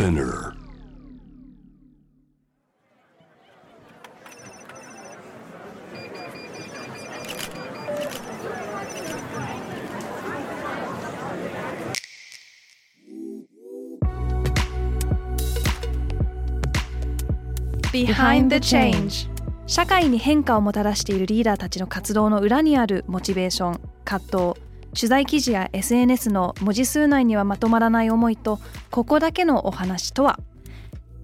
[0.00, 0.54] Spinner.
[17.92, 19.28] Behind the Change.
[19.66, 28.58] 社会に変化をもたらしているリーダーたちの活動の裏にあるモチベーション葛藤取材記事や SNS の文字数内にはまとまらない思いと
[28.90, 30.38] ここだけのお話とは？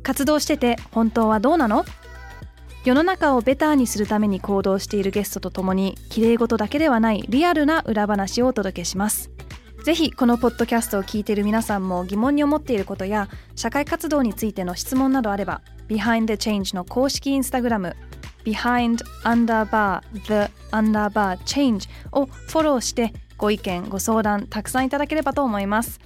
[0.02, 1.84] 活動してて本当はどうなの？
[2.84, 9.30] 世の中をベターにするために行動しているゲストとともに綺麗事だけではないリアルな裏話をお届けします。
[9.84, 17.96] ぜひこのポッドキャストを聞いている皆さんも疑問に思っていることや社会活動についての質問などあれば Behind the Change の公式インスタグラム
[18.44, 26.00] Behind underbar the underbar change をフォローしてご意見ご相談たくさんいただければと思います。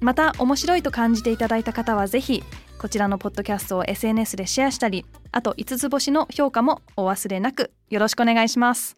[0.00, 2.42] また面白いと感じていただいた方はぜひ
[2.78, 8.96] こちらのポッドキャストを SNS でシェアしたりあと5つ星の評価もお忘れなくよろしくお願いします。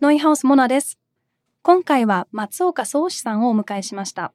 [0.00, 0.98] ノイハウスモナです。
[1.62, 4.32] 今回は松岡宗志さんをお迎えしました。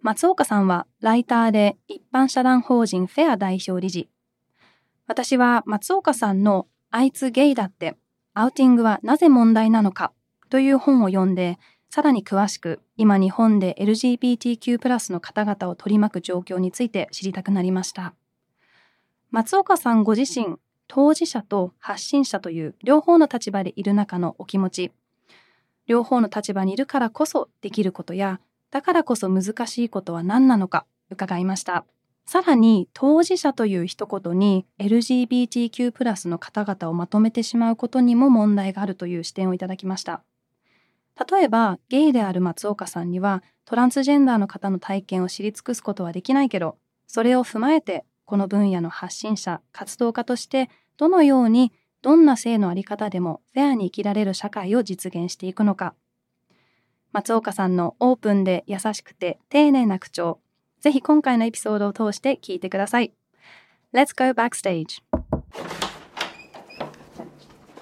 [0.00, 4.08] 松岡さんはライターで一般社団法人フェア代表理事。
[5.06, 7.96] 私は松岡さんのあいつゲイだって
[8.34, 10.12] アウティングはなぜ問題なのか
[10.52, 11.58] という本を読んで
[11.88, 18.12] さらに詳しく今日本で LGBTQ+ の方々を取り巻く状況について知りたくなりました。
[19.30, 20.56] 松岡さんご自身
[20.88, 24.92] 当事者と発信者という両方の立場でいる中のお気持ち。
[25.86, 28.38] 両方の立場にいるからこそできることや
[28.70, 31.86] だからこそ難しいことは何なのか伺いました。
[32.26, 40.22] さらに当事者という一言に LGBTQ+ の方々をまとめてしまうことにも問題があるという視点をいただきました。
[41.30, 55.94] 例えばゲイである松岡さんにはトランスジェンダーの方の体験を知り尽くすことはできないけどそれを踏まえてこの分野の発信者活動家としてどのようにどんな性のあり方でもフェアに生きられる社会を実現していくのか。
[57.12, 60.40] 松岡さんのオープンで優しくて丁寧な口調。
[60.80, 63.12] ぜひ今回のエピソードを通して聞いてください。
[63.94, 65.02] Let's go backstage.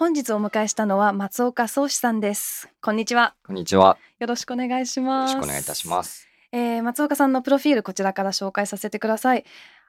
[0.00, 2.70] 本日お迎えしたのは松岡宗志さんです。
[2.80, 3.34] こんにちは。
[3.46, 3.98] こんにちは。
[4.18, 5.34] よろしくお願いしよます。
[5.34, 6.26] ろしくお願いいたします。
[6.52, 9.44] えー松岡さんのプロフィールこちらから紹介させてください、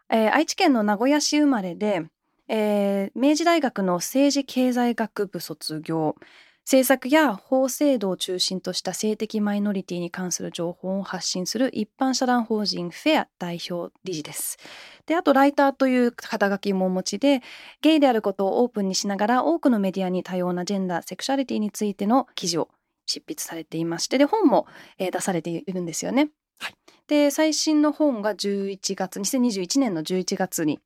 [0.09, 2.03] えー愛知県の名古屋市生まれで、
[2.49, 6.17] えー明治大学の政治経済学部卒業
[6.65, 14.57] 政策や法制度を中心とした性的マイノリティに関する情報を発信する一般社団法人フェア代表理事です。
[15.05, 17.41] であとライターという肩書きもお持ちで
[17.81, 22.69] ゲイであることをオープンにしながら多くのメディアに多様なジェンダーセクシャリティについての記事を
[23.05, 24.67] 執筆されていましてで本も、
[24.97, 26.29] えー出されているんですよね。
[26.59, 26.75] はい
[27.07, 30.79] で最新の本が11月2021年の11月に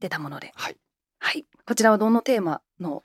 [0.00, 0.76] 出たもので、はい。
[1.20, 3.04] はい、こちらはどのテーマの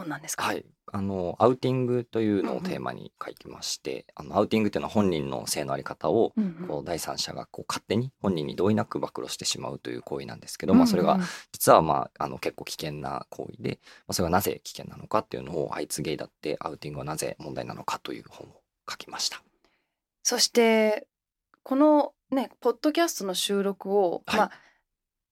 [0.00, 0.64] 本なんですか、はい。
[0.92, 6.68] あの、アウティングというのをテーマに書きまして、あの、アウティングっていうのは本人の性のあり方を、うんうん。
[6.68, 11.18] こう、第三者がこう勝手に本人に同意なく暴露してしまうという行為なんですけど、うんうんまあ、それが
[11.52, 19.42] 実は、まあ、あの、結構危険な行為で、まあ、それがなぜ危険なのかっていうのを、あいつゲイだってアウティングはなぜ問題なのかという本を書きました。
[20.22, 21.06] そして
[21.62, 24.38] このねポッドキャストの収録を、はい。
[24.38, 24.52] まあ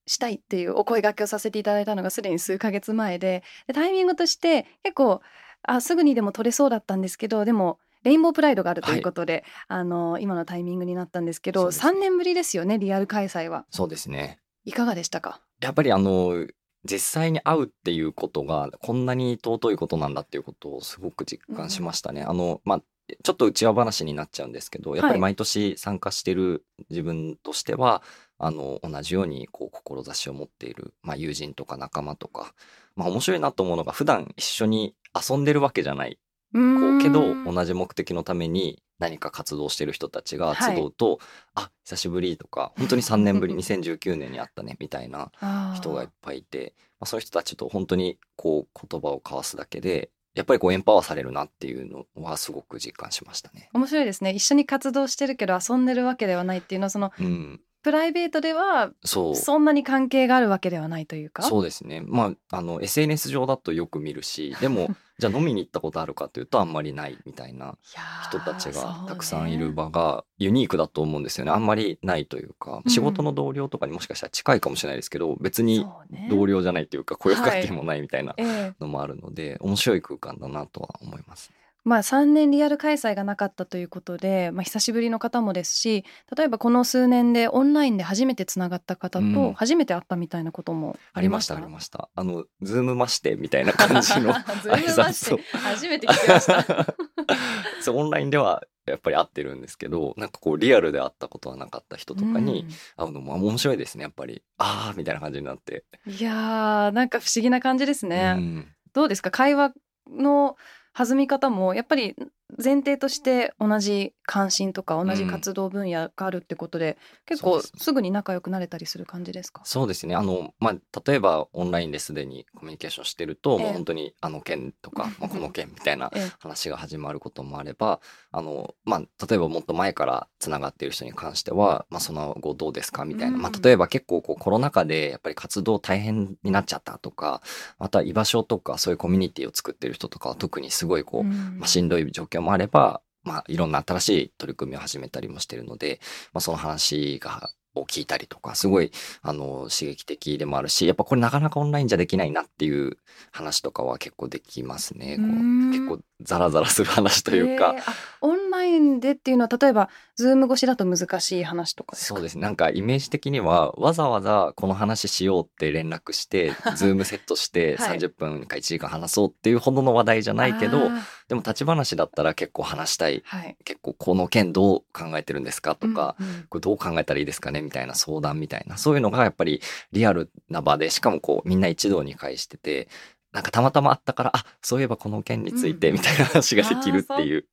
[0.09, 5.21] したいっていうお声掛けをさせていただいたのがすでに数ヶ月前ででタイミングとして結構
[5.63, 11.91] あすぐにでも撮れそうだったんですけどでもレインボープライドがあるということで、あの今のタイミングになったんですけどすね。
[11.91, 13.67] 3年ぶりですよねリアル開催は。
[13.71, 14.39] そうですね。
[14.65, 15.41] いかがでしたか？
[15.61, 16.47] やっぱりあの、
[16.85, 22.23] 実際に会うっていうことがこんなに尊いことなんだっていうことをすごく実感しましたね。
[22.23, 22.83] あの、まあ、
[23.23, 28.03] ちょっと内輪話になっちゃうんですけど、やっぱり毎年参加してる自分としては、
[28.39, 32.55] あの、同じようにこう、志を持っている、まあ、友人とか仲間とか、
[32.97, 36.19] まあ、面白いなと思うのが、普段一緒に遊んでるわけじゃない。
[36.53, 36.99] こん。
[36.99, 41.19] うけど、同じ目的のために何か活動してる人たちが集うと、
[41.55, 45.31] あ、久しぶりとか、本当に3年ぶり、2019年に会ったね、みたいな、
[45.77, 53.71] 人がいっぱいいて、まあ、そういう人たちと本当にこう言葉を交わすだけでやっぱりこうエンパワーされるなっていうのはすごく実感しましたね。
[53.73, 54.31] 面白いですね。
[54.31, 59.35] 一緒に活動してるけど遊んでるわけではないっていうのはそのうん、プライベートではそう。
[59.35, 61.43] そんなに関係があるわけではないというか？
[61.43, 62.03] そうですね。
[62.05, 67.79] まああの SNS 上だとよく見るし でもじゃあ飲みに行ったことあるかというとあんまりないみたいな
[68.29, 71.51] 人たちがたくさんいる場がユニークだと思うんですよね。
[71.51, 72.91] あんまりないというかうん。
[72.91, 76.29] 仕事の同僚とかにもしかしたら近いかもしれないですけど別にそうね。
[76.31, 78.75] 同僚じゃないというか声かけもないみたいなええ。
[78.81, 81.51] のもあるので面白い空間だなとは思います。
[81.89, 86.05] まあ、3年リアル開催がなかったということで、まあ、久しぶりの方もですし
[86.37, 89.35] 例えばこの数年でオンラインで初めてつながった方うん。
[89.35, 91.63] と初めて会ったみたいなこともありましたた？
[91.63, 92.09] ありました。
[92.15, 94.33] あのズームましてみたいな感じの
[94.63, 95.43] ズームまして。
[95.59, 96.95] 初めて聞きました。
[97.81, 104.43] そうオンラインではやっぱり会ってるんですけどなんかこうリアルで会ったことはなかった人とかに会うのも面白いですねやっぱり。
[104.59, 108.35] ああみたいな感じになって、うんいやーなんか不思議な感じですね。
[108.37, 108.69] うん。
[108.93, 109.31] どうですか？
[109.31, 109.73] 会話
[110.11, 110.57] の
[110.99, 112.17] 弾み方もやっぱり
[112.57, 116.97] 前提として同じ関心とか同じ活動分野があるってことで、
[117.27, 119.61] 結構そうですすぐに仲良くなれたりする感じですか？
[119.65, 120.15] そうですね。
[120.15, 123.65] あの、まあ、例えばオンラインですでにコミュニケーションしてると、ええ。
[123.65, 126.33] もう本当にあの件とか、まあ、この件みたいなええ。
[126.39, 128.01] 話が始まることもあれば
[128.33, 133.43] あの、まあ、例えばもっと前からつながっている人に関しては、まあ、その後どうですかみたいな、うん。
[133.43, 137.43] まあ、例えば結構こうコロナ禍でやっぱり活動大変になっちゃったとか
[137.79, 141.59] また居場所とかそういうコミュニティを作ってる人とかは特にすごいこう、うん。
[141.59, 146.01] まあ、しんどい状況もあれば、まあ、いろんな新しい取り組みを始めたりもしてるので、
[146.33, 148.91] まあ、その話がを聞いたりとかすごい
[149.23, 152.97] あの刺激的でもあるしやっぱこれなかなかオンラインじゃできないなっていう
[153.31, 155.17] 話とかは結構できますね。
[155.17, 155.71] こううん。
[155.71, 157.77] 結構ザラザラする話というか、
[158.21, 162.15] オンラインでっていうのは例えば Zoom 越しだと難しい話とかですか？
[162.17, 162.35] そうです。
[162.37, 167.99] ねなんかイメージ的にはわざわざこの話しようって連絡して Zoom セットしてはい。
[167.99, 173.23] 30分か1時間話そうっていうほどの話題じゃないけど、あーでも立ち話だったら結構話したい。
[173.25, 173.57] はい。
[173.65, 176.47] 結構この件どう考えてるんですかとか、うんうん。
[176.49, 178.79] これどう考えたらいいですかねみたいな相談みたいな。
[178.79, 179.61] そういうのがやっぱり
[179.93, 182.89] リアルな場でしかもこうみんな一堂に会してて
[183.33, 185.95] なんかたまたまあったからあそういえばこの件についてうん。
[185.97, 187.49] みたいな話ができるっていうか。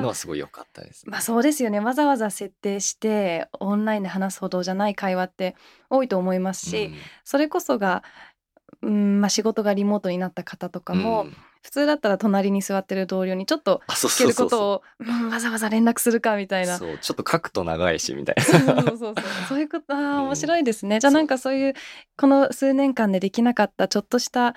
[0.00, 1.08] のはすごい良かったです。
[1.08, 1.78] まあそうですよね。
[1.78, 5.54] わざわざ設定してオンラインで話すほどじゃない会話って
[5.90, 6.94] 多いと思いますし、うん。
[7.22, 8.02] それこそが、
[8.82, 16.78] うんまあ、仕事がリモートになった方とかも、うん普通だったら隣に座ってる同僚にちょっとあそう聞けることをうんわざわざ連絡するかみたいうな。
[16.78, 18.42] そうちょっと書くと長いしみたいな。
[18.44, 19.14] そうそうそう
[19.48, 19.60] そう。
[19.60, 19.94] いうこと。
[19.94, 21.74] あーうん面白いですね、じゃあなんかそういう
[22.16, 24.54] この数年間でできなかったちょっとした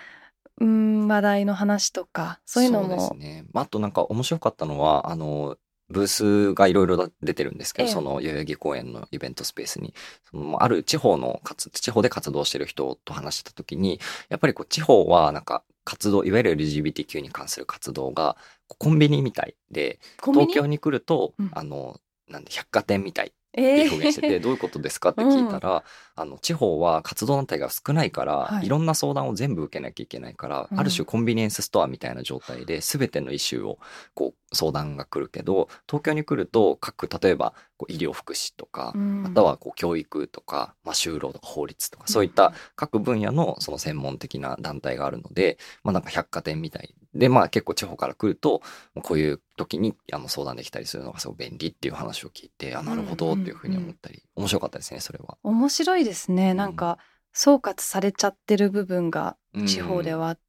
[0.59, 1.07] うん。
[1.07, 3.45] 話題の話とかそういうのもそうですね。
[3.53, 5.55] まあ、あとなんか面白かったのは、あの、
[5.89, 7.93] ブースがいろいろ出てるんですけど、ええ。
[7.93, 9.93] その代々木公園のイベントスペースに、
[10.29, 13.99] そのある地方の活、地方で活動してる人と話したときに、
[14.29, 18.35] やっぱりこう地方はなんか活動、いわゆる LGBTQ に関する活動が
[18.67, 21.49] コンビニみたいで、東京に来ると、うん。
[21.53, 25.83] あの、なんで百貨店みたいって表現してて、 どういうことですかって聞いたら、
[26.15, 28.65] あの地方は活動団体が少ないから、はい。
[28.65, 30.79] い、ろんな相談を全部受けなきゃいけないから、うん。
[30.79, 33.79] ある種コンビニエンスストアみたいな状態で全てのイシューを
[34.13, 39.23] こう相談が来るけど東京に来ると各例えばこう医療福祉とか、うん。
[39.23, 48.61] またはこう教育とか、まあ、就労とか法律とかそういった各分野のその専門的な団体があるので、まあ、なんか百貨店みたいで、まあ、結構地方から来ると
[48.93, 55.37] まあこういう時にあの相談できたりするのがすごく便利っていう話を聞いてあなるほどっていうふうに思ったり、面白かったですねそれは。
[55.43, 56.99] 面白いですねなんか
[57.33, 59.37] 総括されちゃってる部分が
[59.67, 60.39] 地方でははあっ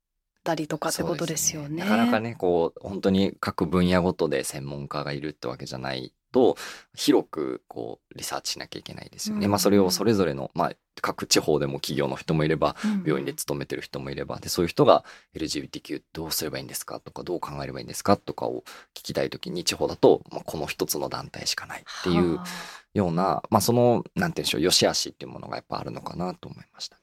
[0.44, 1.84] たりとかってことですよね。
[1.84, 6.56] なかなかねこう本当に各分野ごとで専門家がいるってわけじゃないと
[6.94, 9.46] 広くこうリサーチしなきゃいけないですよね。
[9.46, 15.04] うんまあそれをそれぞれの、まあ、各地方でも企業の人もいればうん病院で勤めてる人もいればでそういう人が
[15.36, 18.64] LGBTQ どうすればいいんですかとかどう考えればいいんですかとかを
[18.94, 22.46] 聞きたい時に地方だと、まあ、この一つの団体しかないっていうはあ
[22.94, 27.02] ような、まあ、そのなんて言うんでしょう良し悪しっていうものがやっぱあるのかなと思いましたね。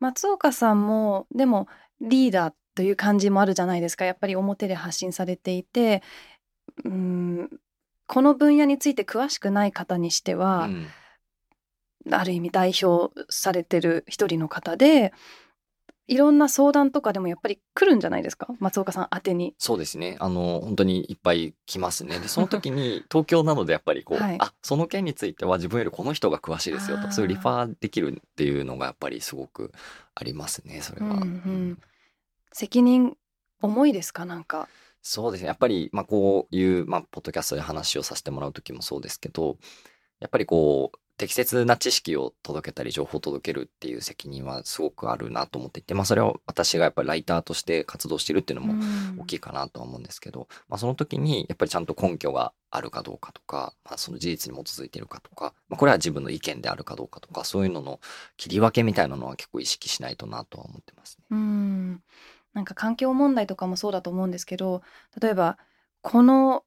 [0.00, 1.68] 松岡さんもでも
[2.00, 6.02] リーダーという感じもあるじゃないですかやっぱり表で発信されていて
[6.84, 7.50] うん
[8.06, 10.86] この分野について詳しくない方にしては、うん
[12.12, 15.12] ある意味代表されてる一人の方で
[16.06, 18.46] いろんな相談とかでもやっぱり来るんじゃないですか？
[18.60, 19.56] 松岡さん宛てに。
[19.58, 20.16] そうですね。
[20.20, 22.20] あの、本当にいっぱい来ますね。
[22.20, 29.72] で、その時に 東京なのでやっぱりこう、はいあ、その件については自分よりこの人が詳しいですよとそういうリファーできるっていうのがやっぱりすごく
[30.14, 31.08] ありますね、それは。
[31.08, 31.78] うんうん
[32.52, 33.16] 責任
[33.60, 34.24] 重いですか？
[34.26, 34.68] なんか。
[35.08, 35.46] そうですね。
[35.46, 39.56] やっぱり、まあ、こういう、まあ、ポッドキャストで話をさせてもらう時もそうですけど、
[40.18, 58.00] やっぱりこう、適切な知識を届けたり、情報を届けるっていう責任はすごくあるなと思っていて、まあ、それは私がやっぱりライターとして活動してるっていうのもうん大きいかなとは思うんですけど、まあ、その時にやっぱりちゃんと根拠があるかどうかとか、まあ、その事実に基づいているかとか、まあ、これは自分の意見であるかどうかとか、そういうのの
[58.36, 61.24] 切り分けみたいなのは結構意識しないとなとは思ってますね。
[61.30, 62.02] うん
[62.56, 64.82] なんか環境問題とかもそうだと思うんですけど
[65.20, 65.58] 例えば
[66.00, 66.64] この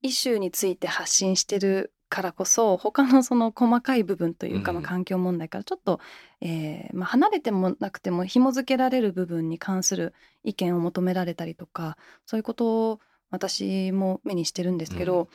[0.00, 4.76] イシューについて発信してるからこそ他のその細かい部分というか、うん。
[4.78, 6.00] まあ環境問題からちょっと、
[6.40, 15.28] えーまあ、離れてもなくても紐付けられる部分に関する意見を求められたりとかそういうこと私も目にしてるんですけど、うん。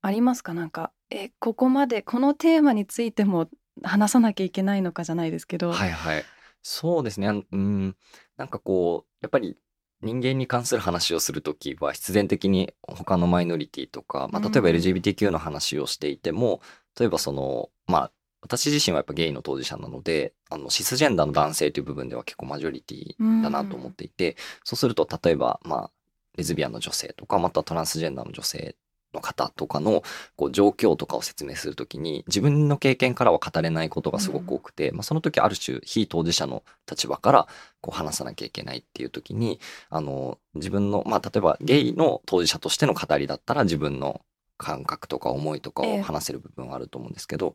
[0.00, 0.54] ありますか？
[0.54, 3.48] なんかえここまでこのテーマについても
[3.82, 6.24] 話さなきゃいけないのかじゃないですけど、はいはい。
[6.64, 7.28] そうですね。
[7.28, 7.96] あのうん。
[8.38, 9.56] なんかこう、やっぱり
[10.00, 16.60] 人間に関する話をするときは必然的に他のマイノリティとか、まあ、例えばうん LGBTQ の話をしていても、
[16.98, 25.90] 例えばその、まあ、私自身はやっぱゲイの当事者なので、あの、シスジェンダーの男性という部分では結構マジョリティだなと思っていて、そうすると例えば、まあ、
[26.36, 28.76] レズビアンの女性とか、またトランスジェンダーの女性
[29.14, 30.02] の方とかの
[30.36, 37.48] こう状況とかを説明するときに自分の経験からは語れないことがすごく多くて、まあ、その時ある種非当事者の立場から
[37.80, 44.20] こう話さなきゃいけないっていう時にあの自分の、まあ、例えばゲイの当事者としての語りだったら自分の
[44.56, 46.00] 感覚とか思いとかええ。
[46.00, 47.54] を話せる部分はあると思うんですけど、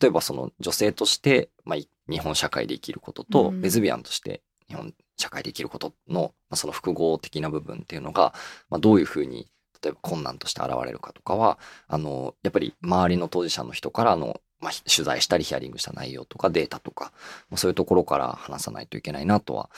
[0.00, 3.60] 例えばその女性として、まあ、い日本社会で生きることと、うん。
[3.60, 8.34] レズビアンとして日本社会で生きることの、まあ、その複合的な部分っていうのが、
[8.70, 9.50] まあ、どういうふうに
[9.82, 17.12] 例えば困難として現れるかとかはあのやっぱり周りの当事者の人からの、まあ、ひ取材したりヒアリングした内容とかデータとか、
[17.50, 19.70] まあ、そういうところから話さないといけないなとは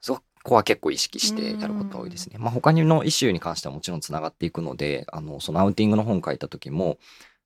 [0.00, 2.36] そこは結構意識してやることが多いですね。
[2.38, 6.98] まあ、他のイシューに関してはもちろんつながっていくのであのそのアウティングの本書いた時も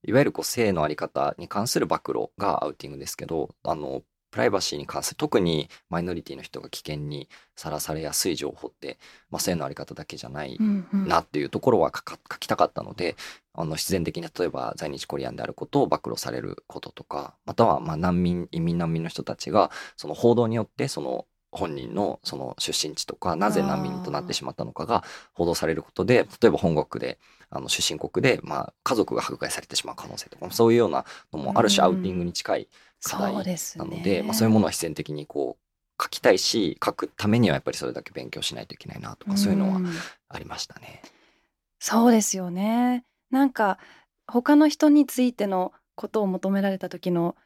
[0.05, 8.99] いわゆるこう性のあり方に関する暴露がアウティングですけどあのプライバシーに関する特にマイノリティの人が危険にさらされやすい情報って、
[9.30, 10.58] まあ、性のあり方だけじゃない
[10.92, 13.16] なっていうところは書か書きたかったので
[13.54, 27.19] あの必然的に例えば在日コリアンであることを暴露されることとかまたはまあ難民移民難民の人たちがその報道によってその本人のその出身地とかなぜ難民となってしまったのかが報道されることで例えば本国で
[27.50, 32.69] あの出身国でまあ家族が迫害されてしまう可能性とかそういうようなのもある種アウティングに近い
[33.02, 33.85] 課題そうですね。
[33.85, 41.02] なので、まあ、そういうものは必然的にこう書きたいし書くためにはやっぱりそれだけ勉強しないといけないなとかそういうのはんありましたね。
[41.81, 43.05] そうですよね。
[43.31, 43.78] なんか
[44.26, 47.37] 他の人についてのことを求められた時の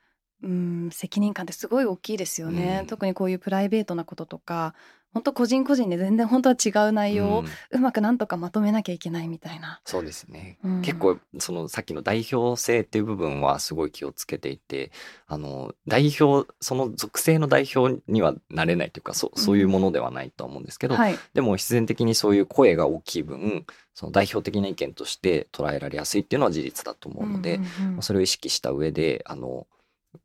[0.43, 2.87] うん責任感ってすごい大きいですよね、うん。
[2.87, 4.75] 特にこういうプライベートなこととか
[5.13, 7.47] 本当個人個人で全然本当は違う内容をうん。
[7.71, 10.83] うまくなんとかまとめなきゃいけないみたいな、そうですね、うん。
[10.83, 14.91] 結構そのさっきの代表性っていう部分はすごい気をつけていて
[15.27, 21.19] あの代表その属性の代表にはなれないというかそそういうものではないとは思うんですけど、はい。
[21.35, 28.03] でも必然的にそういう声が大きい分その代表的な意見として捉えられやすいっていうのは事実だと思うので、うんうんうん。
[28.03, 29.67] それを意識した上であの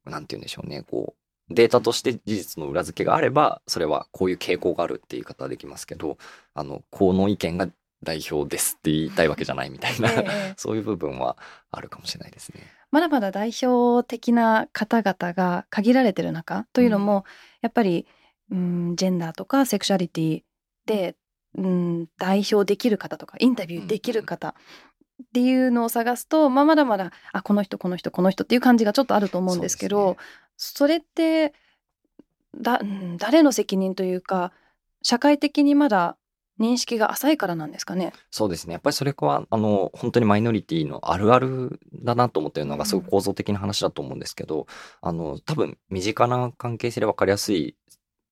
[0.05, 0.83] なんて言うんでしょうね。
[0.83, 1.15] こ
[1.49, 6.17] うデータとして事実の裏付けがあればそれはこういう傾向があるって言い方はできますけど
[6.53, 7.69] あのこの意見が
[8.03, 10.53] 代表ですって言いたいわけじゃないみたいな、ええええ。
[10.57, 11.37] そういう部分は
[11.71, 12.61] あるかもしれないですね。
[12.91, 17.25] まだまだ代表的な方々が限られてる中というのも、
[17.61, 18.07] やっぱり、
[18.51, 20.43] うん、ジェンダーとかセクシャリティ
[20.85, 21.15] で、
[21.55, 24.55] うん、代表できる方とかインタビューできる方
[25.23, 30.17] っていうのを探すと、まあ、まだまだあこの人この人この人っていう感じがちょっとあると思うんですけど
[30.57, 31.53] それって
[32.59, 34.51] だ、うん誰の責任というか
[35.01, 36.17] 社会的にまだ
[36.59, 38.13] 認識が浅いからなんですかね？
[38.31, 38.73] そうですね。
[38.73, 44.65] やっぱりそれは、あの、本当にマイノリティのあるあるだなと思ってるのが、すごく構造的な話だと思うんですけど、
[45.01, 47.75] あの、多分、身近な関係性で分かりやすい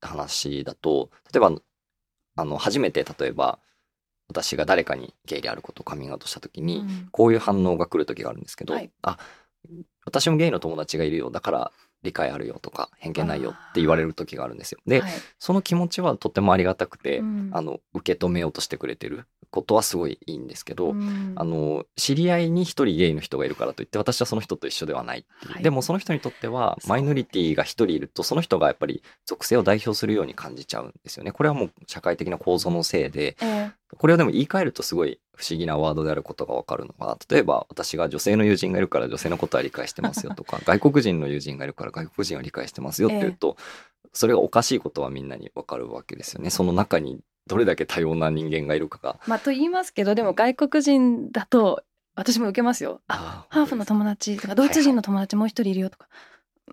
[0.01, 1.51] 話だと、例えば、
[2.36, 3.60] あの、初めて、例えば、
[4.27, 9.17] 私が誰かにゲイであることをカミングアウトした時に、うんこういう反応が来る時があるんですけど、はいあ、
[10.05, 11.29] 私もゲイの友達がいるよ。
[11.32, 11.72] だから、
[12.06, 14.80] 理解あるよとか、偏見ないよって言われる時があるんですよ。
[14.88, 15.12] で、はい。
[15.40, 17.50] その気持ちはとてもありがたくて、うん。
[17.52, 21.34] あの受け止めようとしてくれてることはすごいいいんですけど、うん。
[21.36, 25.64] あの知り合いに一人ゲイの人がいるからといって私はその人と一緒ではないはい。
[25.64, 31.32] でもその人にとってはマイノリティが一人いるとその人がやっぱり属性を代表するように感じちゃうんですよね。
[31.32, 43.58] これはもう社会的な構造のせいでえこれをでも言い換えるとすごい不思議なワードであることがわかるのが例えば私が女性の友人がいるから女性のことは理解してますよとか 外国人の友人がいるから外国人は理解してますよって言うと、
[44.13, 46.50] それがおかしいことはみんなにわかるわけですよね。
[46.50, 49.20] その中にどれだけ多様な人間がいるかが。
[49.27, 51.84] まあと言いますけどでも外国人だと
[52.15, 53.01] 私も受けますよ。
[53.08, 56.08] ああハーフの友達とかドイツ人の友達もう一人いるよとか、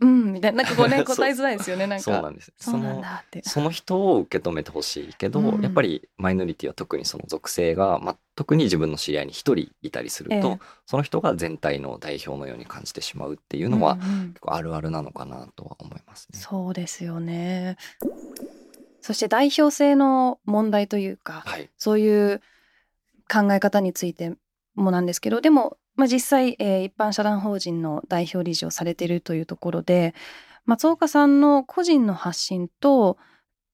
[0.00, 3.02] うんみたいななんかこうね 答えづらいですよねなんかそうなんですその。
[3.42, 16.38] その人を受け止めてほしいけど、うんやっぱりマイノリティは特にその属性が、まあ、特に自分の知り合いに一人いたりすると、ええその人が全体の代表のように感じてしまうっていうのは、うんうん結構あるあるなのかなとは思いますね。
[16.38, 17.76] そうですよね。
[19.00, 22.40] そして代表性の問題というか、はい、そういう
[23.30, 24.34] 考え方について
[24.74, 30.14] もなんですけどでも、まあ、実際、えー一般社団法人の代表理事をされているというところで
[30.64, 33.18] 松岡さんの個人の発信と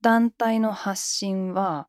[0.03, 1.87] 団体の発信は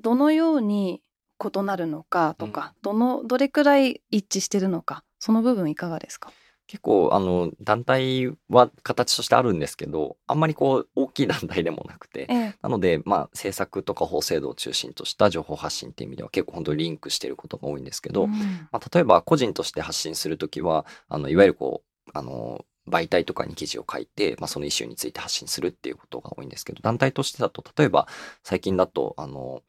[0.00, 1.02] どのように
[1.42, 6.30] 異なるのかとか、どのどれくらい一致してるのかその部分いかがですか？
[6.70, 12.54] 結構あの団体は形としてあるんですけどあんまりこう大きい団体でもなくて、ええ。
[12.62, 18.30] なのでまあ政策とか法制度を中心とした情報発信っていう意味では結構本当にリンクしてることが多いんですけど、うん。
[18.70, 28.06] まあ、例えば個人として発信するときはあのいわゆるこうあの媒体とかに記事を書いて、まあ、そのイシューについて発信するっていうことが多いんですけど団体としてだと例えば
[28.44, 29.62] 最近だとあの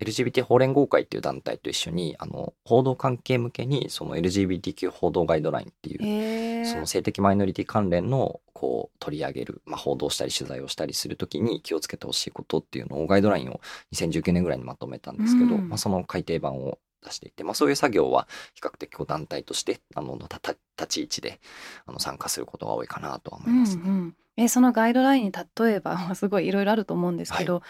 [0.00, 13.60] LGBT 法連合会っていう団体と一緒にあの報道関係向けにその LGBTQ 報道ガイドラインっていうその性的マイノリティ関連のこう取り上げる、まあ、報道したり取材をしたりするときに気をつけてほしいことっていうのをガイドラインを
[13.92, 15.68] 2019年ぐらいにまとめたんですけど、うん。
[15.68, 21.40] まあ、その改訂版を出していて、まあ、そういう作業は比較的こう団体としてあのたた立ち位置で
[21.86, 23.82] あの参加することが多いかなとは思いますね。
[23.84, 27.62] うんうん、えそのガイドラインに例えば すごいいろいろあると思うんですけど、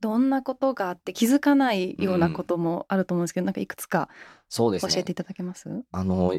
[0.00, 4.08] どんなことがあって気づかないようなこともあると思うんですけど、なんかいくつか
[4.48, 4.92] そうですね。
[4.92, 5.68] 教えていただけます？
[5.90, 6.34] あの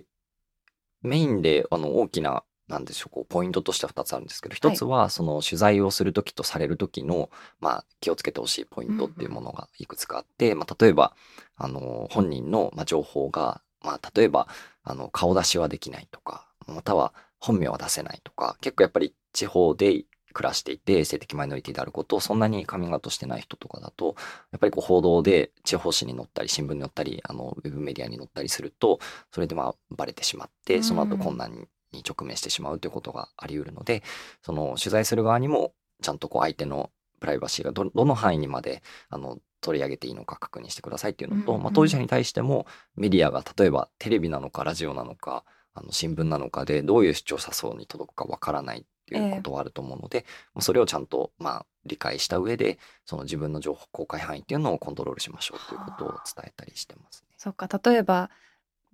[1.01, 7.29] メインであの大きななんでしょうこうポイントとしては2つあるんですけど一つはその取材をする時とされる時の、
[7.61, 11.15] まあ、気をつけてほしいポイントっていうものがいくつかあって、まあ、例えば
[11.55, 14.49] あの本人の、まあ、情報が、まあ、例えば
[14.83, 20.03] あの顔出しはできないとかまたは本名は出せないとか結構やっぱり地方で
[20.37, 24.15] 暮らしていて性的マイノリティであることをそんなにカミングアウトしてない人とかだと
[24.51, 28.99] やっぱりこう報道で地方紙に載ったり新聞に載ったりあのウェブメディアに載ったりすると
[29.31, 34.03] それでまあバレてしまってその後困難にに直面してしまうということがあり得るので
[34.41, 36.91] その取材する側にもちゃんとこう相手の
[37.21, 57.33] プライバシーがどどの範囲にまであの取り上げていいのか確認してくださいっていうのと、うんうんまあ、当事者に対してもメディアが例えばテレビなのかラジオなのかあの新聞なのかでどういう視聴者層に届くかわからないっていうことはあると思うので、まあそれをちゃんとまあ理解した上でその自分の情報公開範囲っていうのをコントロールしましょうということを伝えたりしてますね。
[57.37, 58.29] そっか例えば、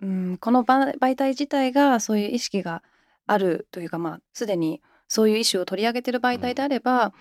[0.00, 2.82] うん、このば媒体自体がそういう意識が
[3.26, 7.12] あるというかまあすでにそういうイシューを取り上げてる媒体であれば、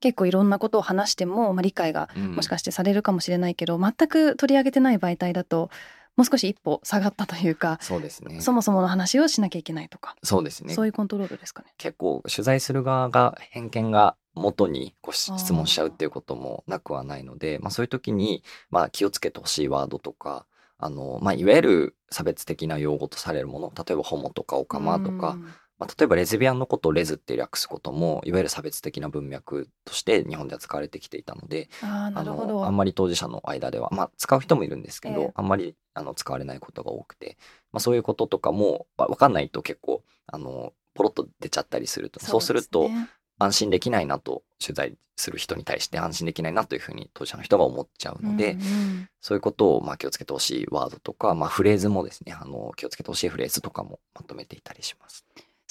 [0.00, 2.34] 結構いろんなことを話しても、まあ、理解がうん。
[2.34, 5.70] もしかしてされるかもしれないけど、全く取り上げてない媒体だと
[6.16, 8.40] もう少し一歩下がったというか、そうですね。
[8.40, 11.72] そもそもの話をしなきゃいけないとか、そうですねそういうコントロールですかね。
[11.78, 20.46] 結構取材する側が偏見が元にこう質問しちゃうっていうこともなくはないので、まあ、そういう時に、まあ、気をつけてほしいワードとか
[20.78, 25.46] あの、まあ、いわゆる差別的な用語とされるもの例えばホモとかオカマとか、うん
[25.82, 35.32] まあ、例えばレズビアンのことをレズって略すこともいわゆる差別的な文脈として日本では使われてきていたのであのあんまり当事者の間では、まあ、使う人もいるんですけど、ええ。
[35.34, 37.36] あんまりあの使われないことが多くて、
[37.72, 49.08] まあ、そういうこととかもわ分かんないと結構あのポロッと出ちゃったりするとそうするとね安心できないなと取材する人に対して安心できないなというふうに当事者の人が思っちゃうので、うんうん。
[49.20, 55.24] そういうことをまあ気をつけてほしいワードとか、まあ、フレーズもですねあの気をつけてほしいフレーズとかもまとめていたりします。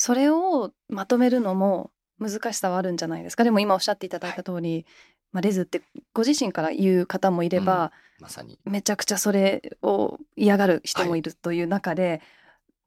[0.04, 3.44] それをまとめるのも難しさはあるんじゃないですか？
[3.44, 4.88] でも今おっしゃっていただいた通り、
[5.32, 8.58] まあ、レズってご自身から言う方もいれば、まさに。
[8.66, 11.22] めちゃくちゃそれを嫌がる人もい。
[11.22, 12.20] るという中で、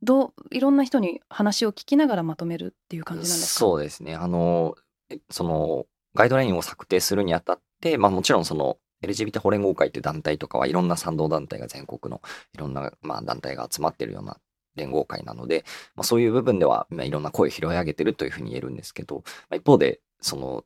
[0.03, 3.61] どういろんな人に話を聞きながらまとめるっていう感じなんですか？
[3.61, 4.17] そうですね。
[4.17, 4.75] あの、
[5.09, 12.23] えその、ガイドラインを策定するにあたって、まあもちろんその、LGBT 法連合会っていう団体とかはいろんな賛同団体が全国の
[12.55, 14.39] いろんな、まあ、団体が集まってるような
[14.77, 20.65] 連合会なので、まあ、そういう部分では、まあ、いろんな声を拾い上げてるというふうに言えるんですけど、まあ、一方でその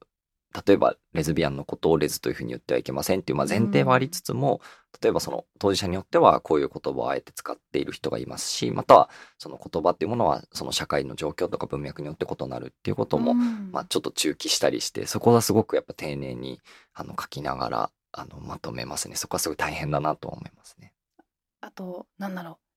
[0.66, 4.60] 例えばレズビアンのことをレズというふうに言ってはいけませんっていう、まあ、前提はありつつも、
[5.02, 13.70] 例えばその当事者によってはこういう言葉をあえて使っている人がいますしまたはその言葉っていうものはその社会の状況とか文脈によって異なるっていうことも、うん。
[13.72, 16.60] まあ、ちょっと中期したりしてそこはすごくやっぱ丁寧に
[16.94, 19.16] あの書きながらあのまとめますね。
[19.16, 20.94] そこはすごい大変だなと思いますね。
[21.60, 22.67] あとなんだろう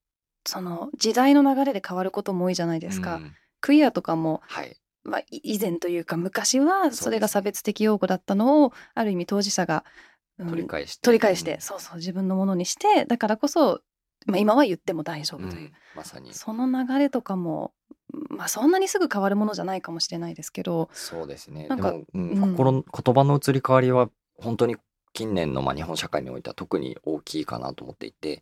[0.45, 3.35] その時代の流れで変わることも多いじゃないですか、うん。
[3.59, 4.75] クイアとかも、はい。
[5.03, 10.01] まあ、い以前というか昔はそれが差別的用語だったのをある意味当事者が、うん
[10.49, 11.61] 取り返して、取り返して、うん。
[11.61, 13.81] そうそう自分のものにしてだからこそ、
[14.25, 15.71] まあ、今は言っても大丈夫という、うん。
[15.95, 16.33] まさに。
[16.33, 17.73] その流れとかも、
[18.29, 21.67] まあ、そんなにすぐ変わるものじゃないかもしれないですけどそうですね。
[21.67, 22.05] なんかうん。
[22.13, 22.51] うん。
[22.53, 24.77] 心の言葉の移り変わりは本当に
[25.13, 28.41] 近年のま日本社会においては特に大きいかなと思っていて、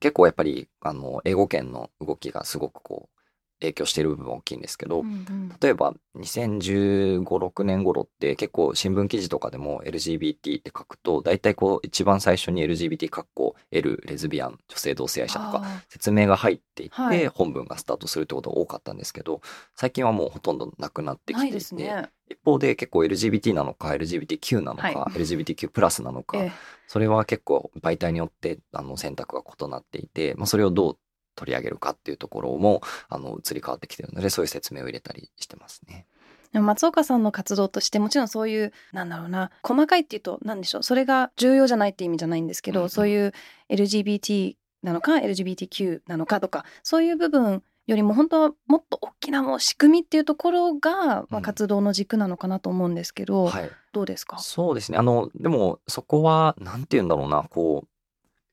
[0.00, 3.19] 結構やっぱりあの英語圏の動きがすごくこう
[3.60, 5.48] 影響している部分は大きいんですけど、うんうん。
[5.60, 17.28] 例えば2015、6年頃って結構新聞記事とかでも LGBT って書くと、大体こう一番最初に LGBT 括弧 L レズビアン、女性同性愛者とかあ説明が入っていって、はい。
[17.28, 19.40] 本文がスタートするってことが多かったんですけど、
[19.74, 22.08] 最近はもうほとんどなくなってきていて、ですね。
[22.28, 25.18] 一方で結構 LGBT なのか LGBTQ なのか、はい。
[25.18, 26.52] LGBTQ プラスなのか、え。
[26.86, 30.98] それは結構媒体によってあの選択が異なっていて、まあ、それをどう
[31.40, 36.06] 取り上げるかっていうところもあの移り変わってきてるのでそういう説明を入れたりしてますね。
[36.52, 42.90] でも松岡さんの活動としてもちろんそういうなんだろうな細かいっていうと何でしょうそれが重要じゃないって意味じゃないんですけど、うんうん。
[42.90, 43.32] そういう
[43.70, 51.42] LGBT なのか LGBTQ なのかとかそういう部分よりも本当はもっと大きなもう仕組みっていうところが、まあ、うん。
[51.42, 54.38] 活動の軸なのかなと思うんですけど、はい、どうですか？
[54.38, 54.98] そうですね。
[54.98, 57.88] あのでもそこはなんて言うんだろうなこう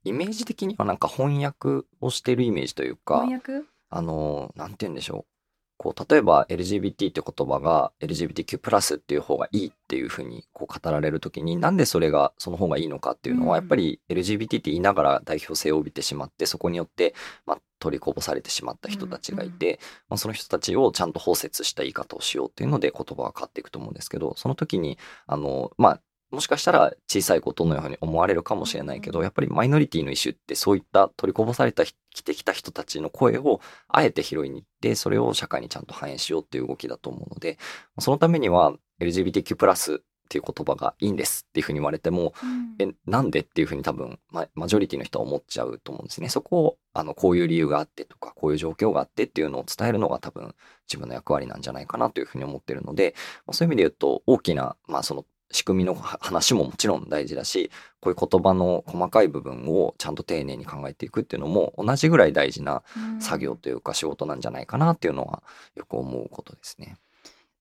[0.07, 3.67] イメージ的にはなんか翻訳をしてるイメージというか翻訳？
[3.89, 5.25] あのなんて言うんでしょう。
[5.77, 17.15] こう例えば LGBT って言葉が LGBTQ プラスっていう方がいいっていうふうにこう語られるときになんでそれがその方がいいのかっていうのは、うんやっぱり LGBT って言いながら代表性を帯びてしまってそこによって、
[17.45, 37.57] まあ、取りこぼされてしまった人たちがいて、まあ、その人たちをちゃんと包摂した言い方をしようっていうので言葉が変わっていくと思うんですけどその時にあのまあもしかしたら小さいことのように思われるかもしれないけど、やっぱりマイノリティのイシュってそういった取りこぼされたきてきた人たちの声をあえて拾いに行って、それを社会にちゃんと反映しようっていう動きだと思うので、
[37.99, 42.33] そのためには LGBTQ+, っていう言葉がいいんですっていうふうに言われても、
[42.79, 46.27] え、なんでっていうふうに多分、ま、マジョリティの人は思っちゃうと思うんですね。
[46.27, 50.53] そこを、あの、こういう理由があってとか、こういう状況があってっていうのを伝えるのが多分
[50.85, 62.83] 自分の役割なんじゃないかなというふうに思ってるので、まあそういう意味で言うと、大きな、まあその仕組みのは話ももちろん大事だし、こういう言葉の細かい部分をちゃんと丁寧に考えていくっていうのも同じぐらい大事な
[63.19, 65.41] 作業というか仕事なんじゃないかなっていうのは
[65.75, 66.97] よく思うことですね。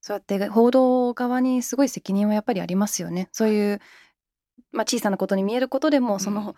[0.00, 3.28] そうやって報道側にすごい責任はやっぱりありますよね。
[3.32, 3.80] そういう、
[4.72, 6.54] まあ、小さなことに見えることでもその、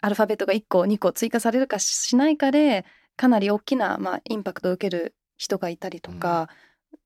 [0.00, 2.84] アルファベットが1個2個追加されるかしないかで
[3.16, 6.48] かなり大きな、まあ、インパクトを受ける人がいたりとか、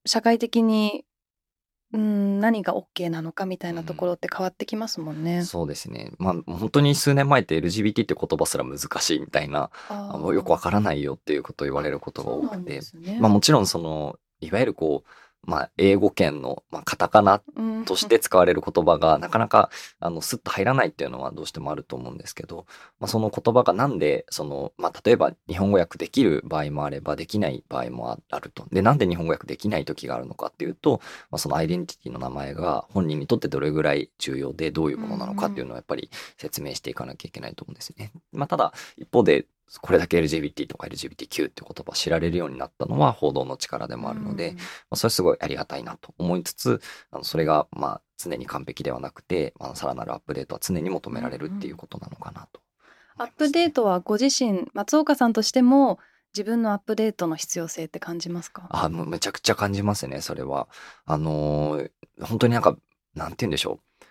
[0.06, 1.04] 社会的に
[1.92, 5.42] うん何が OK なのかみたいなところって変わってきますもんね。
[5.42, 6.12] そうですね。
[6.18, 15.10] まあ本当に数年前って LGBT って言葉すら難しいみたいな、よくわからないよっていうことを言われることが多くて、ねまあもちろんその、いわゆるこう、
[15.44, 22.66] まあ英語圏の、まあ、カタカナうんとして使われる言葉がなかなかあのスッと入らないっていうのはどうしてもあると思うんですけど、
[23.00, 28.66] まあ、その言葉がなんでその、まあ、例えば日本語訳できる場合もあればできない場合もああると。
[28.72, 38.12] でなんで日本語訳できない時があるのかっていうと、まあ、そのアイデンティティの名前が本人にとってどれぐらい重要でどういうものなのかっていうのをやっぱり説明していかなきゃいけないと思うんですよね。
[38.32, 39.46] まあ、ただ一方で
[39.82, 52.60] これだけ LGBT とか LGBTQ って言葉を知られるようになったのは報道の力でもあるので、まあ、それすごいありがたいなと思いつつ、あのそれがまあ常に完璧ではなくて、まあ、さらなるアップデートは常に求められるっていうことなのかなと
[53.18, 55.98] アップデートはご自身松岡さんとしても
[56.34, 58.68] 自分のアップデートの必要性って感じますか？
[58.70, 60.68] あもうめちゃくちゃ感じますね、それは。
[61.06, 62.76] あのー本当になんか、
[63.14, 64.04] なんて言うんでしょう。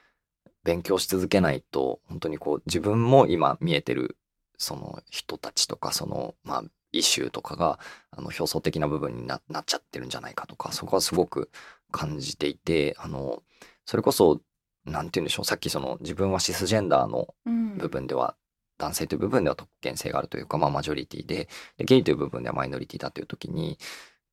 [0.63, 4.17] 勉強し続けないと、本当にこう、自分も今見えてる、
[4.58, 7.80] その人たちとか、その、まあ、イシューとかが、
[8.12, 11.52] あの、表層的な部分にななっちゃってるんじゃないかとか、そこはすごく
[11.91, 13.43] 感じていて、あの、
[13.86, 14.41] それこそ、
[14.86, 15.46] なんて言うんでしょう。
[15.46, 18.36] さっきその、自分はシスジェンダーのうん部分では、
[18.80, 23.78] 男性という部分では特権性があるというか、まあマジョリティで、でゲイという部分ではマイノリティだという時に、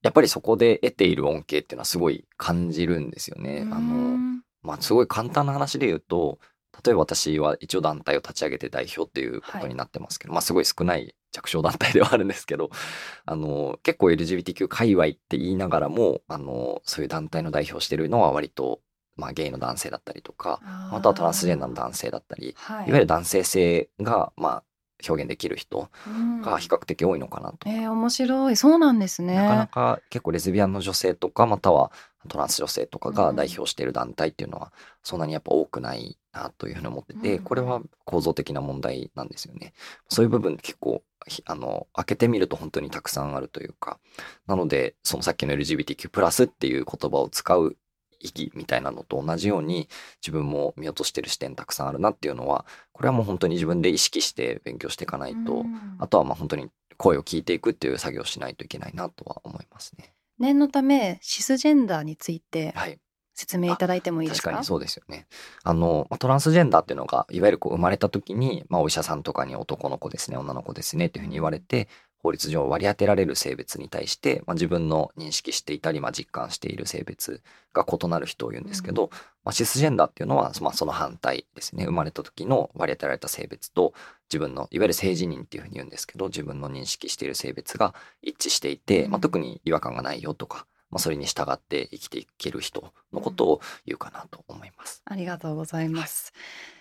[0.02, 3.66] やっぱりそこで得ている恩恵っていうのはすごい感じるんですよね。
[3.70, 6.38] あうの、んまあすごい簡単な話で言うと、
[6.84, 12.70] 例えば私は一応団体を立ち上げて代表っていうことになってますけど、まあすごい少ない弱小団体ではあるんですけど、
[13.26, 18.80] あの、結構 LGBTQ 界隈って言いながらも、あの、そういう団体の代表してるのは割と、
[19.16, 20.60] まあゲイの男性だったりとか、
[20.90, 22.88] またはトランスジェンダーの男性だったり、はい。
[22.88, 24.64] いわゆる男性性が、まあ、
[25.07, 26.40] 表現できる人うん。
[26.40, 27.68] が比較的多いのかなと。
[27.68, 28.57] えー、面白い。
[28.57, 29.35] そうなんですね。
[29.35, 31.90] なかなか結構レズビアンの女性とか、または
[32.28, 37.44] トランス女性とかが代表している団体っていうのは、そんなにやっぱ多くないなというふうに思ってて、うん。
[37.44, 39.72] これは構造的な問題なんですよね。
[40.09, 43.98] そういう部分結構、ひあの、開けてみると本当にたくさんあるというか、
[44.46, 47.76] なので、そのさっきの LGBTQ+, っていう言葉を使う
[48.24, 49.88] 意義みたいなのと同じように
[50.20, 60.12] 自分も見落としてる視点たくさんあるなっていうのはこれはもう本当に自分で意識して勉強していかないと、うんあとはまあ本当に声を聞いていくっていう作業をしないといけないなとは思いますね。
[60.38, 62.98] 念のためシスジェンダーについてはい。
[63.37, 64.50] 説明いただいてもいいですか？
[64.50, 65.26] 確かにそうですよね。
[65.64, 71.88] あの、まあトランスジェンダーっていうのが、いわゆるこう生まれた時に、まあお医者さんとかに男の子ですね、女の子ですねっていうふうに言われて、
[72.24, 77.42] 法律上割り当てられる性別に対して、まあ、自分の認識していたり、まあ、実感している性別
[77.74, 79.10] が異なる人を言うんですけど、
[79.44, 81.84] まあ、シスジェンダーっていうのは、まあ、その反対ですね。
[81.84, 83.92] 生まれた時の割り当てられた性別と
[84.30, 95.02] 自分のいわゆる性自認っていうふうに言うんですけど自分の認識している性別が一致していて、まあ、特に違和感がないよとか、まあ、それに従って生きていける人のことを言うかなと思います。
[95.04, 96.32] ありがとうございます。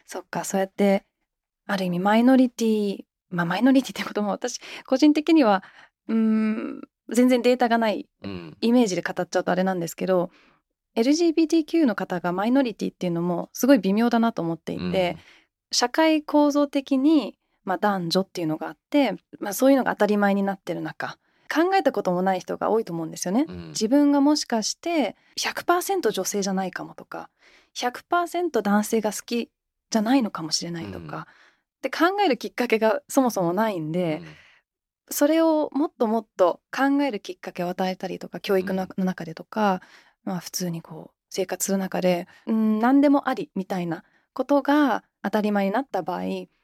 [0.05, 1.03] そっかそうやって
[1.67, 3.03] ある意味マイノリティ
[3.33, 5.63] まあマイノリティってことも私個人的には
[6.07, 8.57] うーん全然データがないうん。
[8.61, 10.31] イメージで語っちゃうとあれなんですけど
[10.95, 15.17] LGBTQ の方がマイノリティっていうのもすごい微妙だなと思っていて、
[15.71, 21.17] 社会構造的に、まあ、男女っていうのがあって、まあ、そういうのが当たり前になってる中
[21.51, 23.45] 考えたこともない人が多いと思うんですよね。
[23.47, 23.67] うん。
[23.69, 27.29] 自分がもしかして100%女性じゃないかもとか
[27.75, 29.49] 100%男性が好き
[29.89, 31.27] じゃないのかもしれないとか、
[31.87, 34.27] って考えるきっかけがそもそもないんで、うん。
[35.09, 39.81] それをもっともっと考えるきっかけを与えたりとか教育のの中でとか、
[40.23, 46.21] まあ、普通にこう生活する中でうん何でもありみたいなことが当たり前になった場合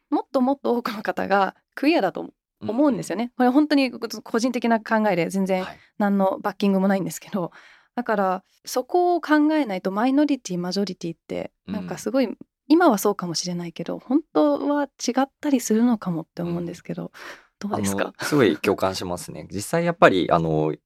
[0.09, 2.97] もっともっと多くの方がクイアだと思うん。
[2.97, 3.33] ですよね。
[3.37, 5.79] これ本当に個人的な考えで全然はい。
[5.97, 7.51] 何のバッキングもないんですけど
[7.95, 12.29] だからそこを考えないとマイノリティマジョリティってなんかすごい、
[12.69, 17.11] 今はそうかもしれないけど本当は違ったりするのかもって思うんですけど、
[17.59, 18.13] どうですか？
[18.21, 19.47] すごい共感しますね。
[19.51, 20.77] 実際やっぱりあの例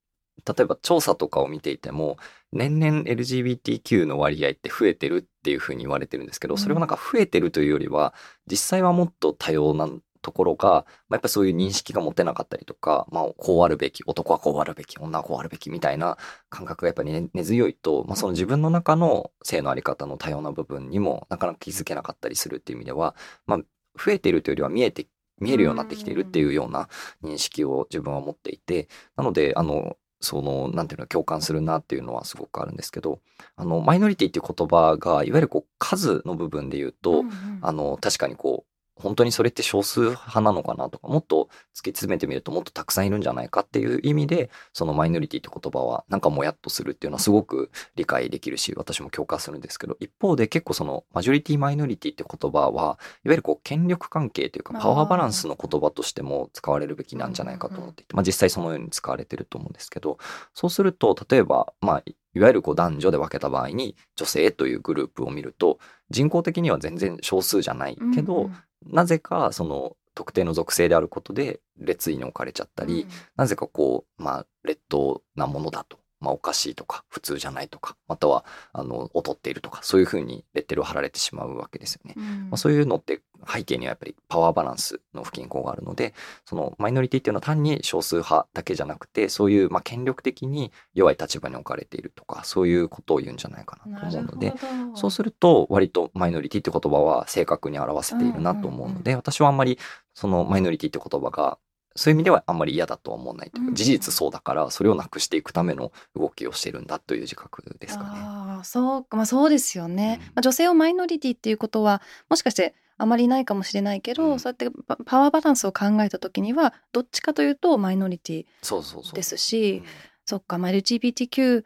[0.62, 2.18] えば調査とかを見ていても
[2.52, 6.58] 年々 LGBTQ の割合って増えてるっていうふうに言われてるんですけど、うん。
[6.58, 8.14] それはなんか増えてるというよりは
[8.50, 9.88] 実際はもっと多様な
[10.24, 16.18] ところが、まあ、やっぱりそういう認識が持てなかったりとか、まあ、こうあるべき男はこうあるべき女はこうあるべきみたいな
[16.50, 23.60] 感覚がやっぱり根根強いと、まあ、その自分の中の性のあり方の多様な部分にもなかなか気づけなかったりするっていう意味では、まあ、
[24.04, 25.08] 増えているというよりは見えて
[25.40, 26.88] 見えるようになってきているっていうような
[27.24, 33.20] 認識を自分は持っていてなのであのそのなんていうの共感するなっていうのはすごくあるんですけど
[33.58, 37.60] あのマイノリティっていう言葉がいわゆるこう数の部分で言うと、うんうん。
[37.62, 38.73] あの確かにこう
[39.04, 60.18] 本当にそれって少数派なのかなとかもっと突き詰めてみるともっとたくさんいるんじゃないかっていう意味でそのマイノリティって言葉はなんかもやっとするっていうのはすごく理解できるし私も共感するんですけど一方で結構そのマジョリティマイノリティって言葉はいわゆるこう権力関係というかパワーバランスの言葉としても使われるべきなんじゃないかと思っていて、まあ、実際そのように使われてると思うんですけど
[60.54, 62.04] そうすると例えばまあ
[62.36, 68.50] いわゆるこう男女で分けた場合に女性というグループを見ると人口的には全然少数じゃないけど、
[68.88, 82.14] なぜかその特定の属性であることで列位に置かれちゃったり、なぜかこう、まあ、劣等なものだと、まあ、おかしいとか普通じゃないとかまたはあの劣っているとかそういうふうにレッテルを貼られてしまうわけですよね。
[82.18, 82.24] うん。
[82.24, 86.14] まあ、そういうのって背景にはやっぱりパワーバランスの不均衡があるので
[86.46, 94.54] そのマイノリティっていうのは単に少数派だけじゃなくてそういうまあ権力的に弱い立場に置かれているとかそういうことを言うんじゃないかなと思うので
[94.96, 99.78] そうすると割とマイノリティって言葉は正確に表せているなと思うので、私はあんまり
[100.14, 101.58] そのマイノリティって言葉が
[101.96, 103.70] そういう意味ではあんまり嫌だとは思わないといううん。
[103.72, 108.10] か事実そうだからそれをなくしていくための動きをしているんだという自覚ですかね。
[108.14, 109.18] ああそうか。
[109.18, 110.26] まあそうですよね、うん。
[110.28, 114.40] まあ、女性をマイノリティっていうことはもしかしてあまりないかもしれないけど、うん。
[114.40, 119.14] そうやってパパワーバランスを考えた時にはどっちかというとマイノリティ。
[119.14, 121.64] ですしうんそっか、まあ、LGBTQ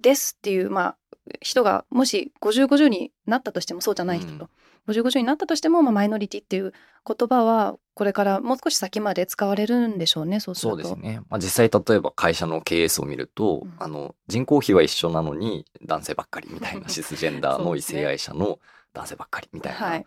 [0.00, 0.96] ですっていう、まあ、
[1.40, 4.48] 人がもし5050になったとしてもそうじゃない人と、
[4.88, 6.72] 5050になったとしても、まあ、マイノリティっていう
[7.06, 10.82] 言葉はこれからもう少し先まで使われるんでしょうねそうすると。
[10.84, 11.20] そうですね。
[11.28, 18.58] まあ、実際例えば会社の経営数を見ると、うんあの人口比は一緒なのに男性ばっかりみたいな シスジェンダーの異性愛者の
[18.92, 20.06] 男性ばっかりみたいな、はい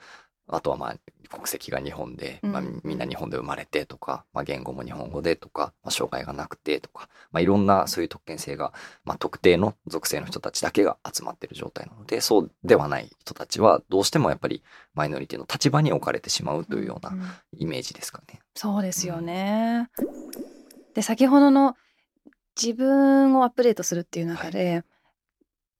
[0.51, 0.95] あとはまあ
[1.31, 8.73] 国籍が日本で、うんまあ、みんな日本で生まれてとか、まあ、言語も日本語でとか、まあ、障害がなくてとか、まあ、いろんなそういう特権性が、
[9.05, 14.61] まあ、特定の属性の人たちだけが集まってる状態なのでそうではない人たちはどうしてもやっぱり
[14.93, 17.21] マイノリティの立場に置かれてしまうというようなん
[17.57, 18.41] イメージですかね。
[18.55, 19.89] そうですよね。
[20.93, 21.75] で先ほどの
[22.61, 24.83] 自分をアップデートするっていう中で、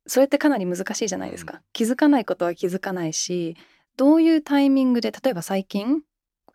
[0.08, 1.62] それってかなり難しいじゃないですか。
[1.74, 3.58] 気づかないことは気づかないし
[3.98, 6.02] どういうタイミングで例えば最近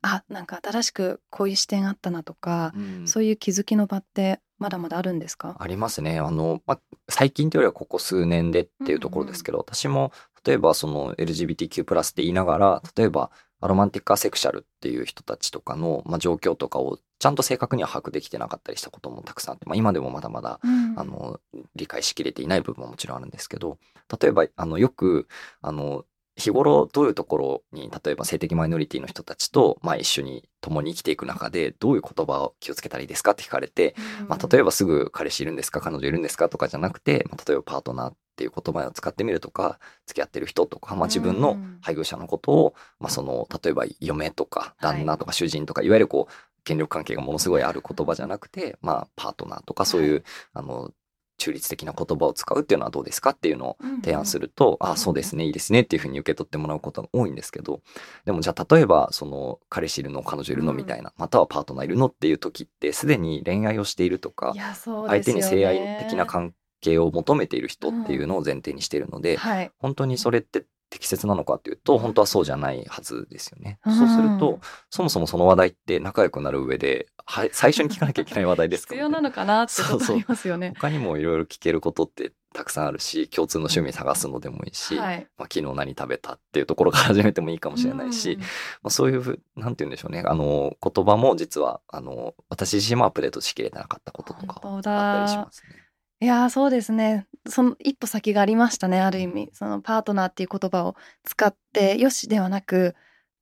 [0.02, 3.08] あなんか新しくこういう視点あったなとか、うん。
[3.08, 5.56] そういう気づきの場ってまだまだあるんですか？
[5.58, 6.18] ありますね。
[6.18, 10.12] あの、まあ、最近というよりはここ数年でっていうところですけど、私も
[10.44, 21.40] 例えばその LGBTQ+ って言いながら、例えばアロマンティックアセクシャルっていう人たちとかの、まあ、状況とかをちゃんと正確には把握できてなかったりしたこともたくさんあって、まあ、今でもまだまだあの
[21.74, 23.78] 理解しきれていない部分ももちろんあるんですけど
[24.20, 25.26] 例えばあのよく
[25.62, 26.04] あの
[26.36, 33.94] 日頃どういうところに例えば性的マイノリティの人たちと、まあ、一緒に共に生きていく中でどういう言葉を気をつけたらいいですかって聞かれて、
[34.28, 50.22] まあ、例えばすぐ彼氏いるんですか彼女いるんですかとかじゃなくて、まあ、例えばパートナーっていう言葉を使ってみるとか付き合ってる人とか、まあ、自分の配偶者のことを、まあ、その例えば嫁とか旦那とか主人とか、はい、いわゆるこう権力関係がものすごいある言葉じゃなくて、まあ、パートナーとかそういう、はい、
[50.54, 50.90] あの
[51.38, 57.80] 中立的な言葉を使うっていうのはどうですかっていうのを提案すると、うんうん、ああそうですねいいですねっていうふうに受け取ってもらうことが多いんですけど
[58.24, 73.78] でもじゃあ例えばその彼氏いるの彼女いるのみたいな、うん、またはパートナーいるのっていう時ってすでに恋愛をしているとか、ね、相手に性愛的な関係を求めている人っていうのを前提にしているので、うんはい、本当にそれって適切なのかっていうと本当はそうじゃないはずですよね。
[73.84, 80.74] うん、そうするとそもそもその話題って仲良くなる上では最初に聞かなきゃいけない話題ですから、ね、必要なのかなってことありますよね。
[80.76, 88.46] 他にもいろいろ聞けることってたくさんあるし共通の趣味探すのでもいいし、はい、まあ、昨日何食べたっていうところから始めてもいいかもしれないし、うん、ま
[88.84, 90.22] あ、そういうなんて言うんでしょうね。
[90.24, 95.85] あの言葉も実はあの私自身もアップデートしきれてなかったこととかあったりしますね。
[96.20, 97.26] いやそうですね。
[97.46, 99.50] その一歩先がありましたねある意味。
[99.52, 102.94] そのパートナーっていう言葉を使ってよしではなく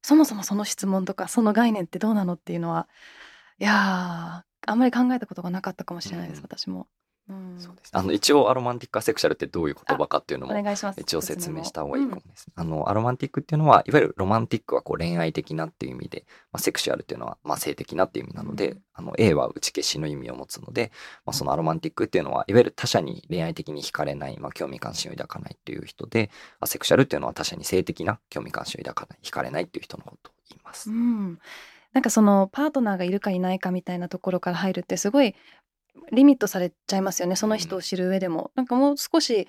[0.03, 2.89] そもそもその質問とかその概念ってどうなのっていうのは
[3.59, 6.89] いやあんまり考えたことがなかったかもしれないです、うん、私も。
[7.27, 7.91] そうです。
[7.93, 10.55] あの一応アロマンティックアセクシャルってどういう言葉かっていうのも
[10.97, 20.93] 一応説明した方がいいかもです、うん、あのアロマンティックっていうのはいわゆるロマンティックはこう恋愛的なっていう意味で、まあ、セクシュアルっていうのはまあ性的なっていう意味なので、うん、あの A は打ち消しの意味を持つので、
[21.25, 30.91] まあ、そのアロマンティックっていうのはいわゆる他者に恋愛的に惹かれない、まあ、興味関心を抱かないっていう人でアセクシャルっていうのは他者に性的な興味関心を抱かない惹かれないっていう人のことを言います。
[30.91, 31.39] うん。
[31.95, 35.37] なんかそのパートナーがいるかいないかみたいなところから入るってすごい
[36.13, 39.49] リミットされちゃいますよねその人を知る上でも、なんかもう少し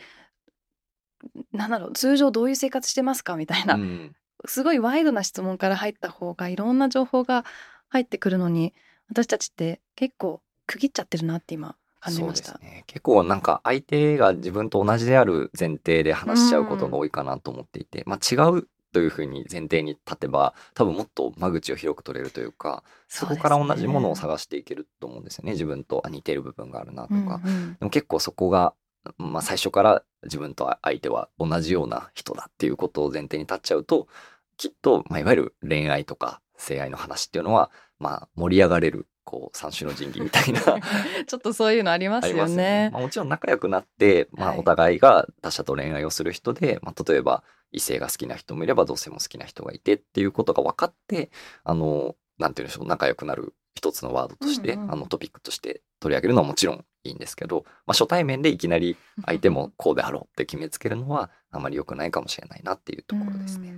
[1.52, 7.46] なんだろう通常どういう生活してますかみたいな、うん、すごいワイドな質問から入った方がいろんな情報が
[7.90, 8.74] 入ってくるのに
[9.10, 28.74] 私たちって結構区切っちゃってるなって今感じました、ね、結構なんか相手が自分と同じである前提で話しちゃうことが多いかなと思っていて、うん、まあ違うというふうに前提に立てば多分もっと間口を広く取れるというかそこから同じものを探していけると思うんですよね自分と似てる部分があるなとか、うんうん、でも結構そこが、
[29.18, 34.08] まあ、最初から自分と相手は同じような人だっていうことを前提に立っちゃうと
[34.56, 40.62] きっと、まあ、いわゆる恋愛とか性愛の話っていうのは、まあ、盛り上がれるこう三種の神器みたいな。
[41.28, 42.56] ちょっとそういうのありますよね。
[42.56, 42.90] ね。
[42.94, 51.30] まあ、もちろん仲良くなって、まあ、お互いが他者と恋愛をする人で、はい、まあ、例えば異性が好きな人もいれば同性も好きな人がいてっていうことが分かって
[51.64, 63.76] あのなんて言うんでしょう仲良くなる一つのワードとして、うんうん、あのトピックとして取り上げるのはもちろんいいんですけど、まあ、初対面でいきなり相手もこうであろうって決めつけるのはあまり良くないかもしれないなっていうところですね。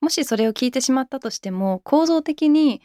[0.00, 2.80] もしそれを聞いてしまったとしても構造的に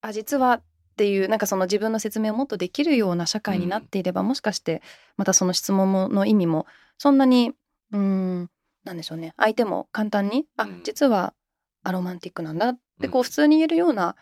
[0.00, 0.60] あ実は
[0.96, 4.80] っていうなんかその自分の説明をもっとできるような社会になっていれば、うん、もしかして
[5.18, 6.64] またその質問もの意味も
[6.96, 7.52] そんなに
[7.92, 8.50] うん
[8.82, 9.34] なんでしょうね。
[9.36, 11.34] 相手も簡単に「あ実は
[11.82, 14.16] アロマンティックなんだ」ってこう普通に言えるような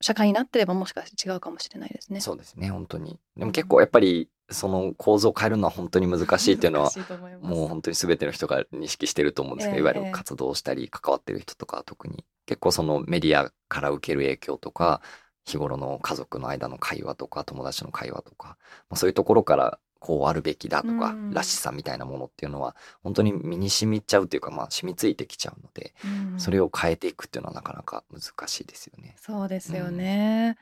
[0.00, 2.20] 社会になってればもしかして違うかもしれないですね。
[2.20, 3.18] そうですね本当に。
[3.36, 6.92] でも結構やっぱりその構造を変えるのは本当に難しいっていうのは
[7.40, 12.24] もう本当に全ての人が認識してると思うんですけど、いわゆる活動したり関わってる人とか特に。
[12.46, 15.02] 結構そのメディアから受ける影響とか
[15.46, 18.56] 日頃の家族の間の会話とか友達の会話とか、
[18.90, 25.94] まあ、そういうところからこうあるべきだとか、らしさみたいなものっていうのは本当に身に染みちゃうというかまあ染みついてきちゃうので、
[26.36, 29.16] それを変えていくっていうのはなかなか難しいですよね。
[29.18, 30.58] そうですよね。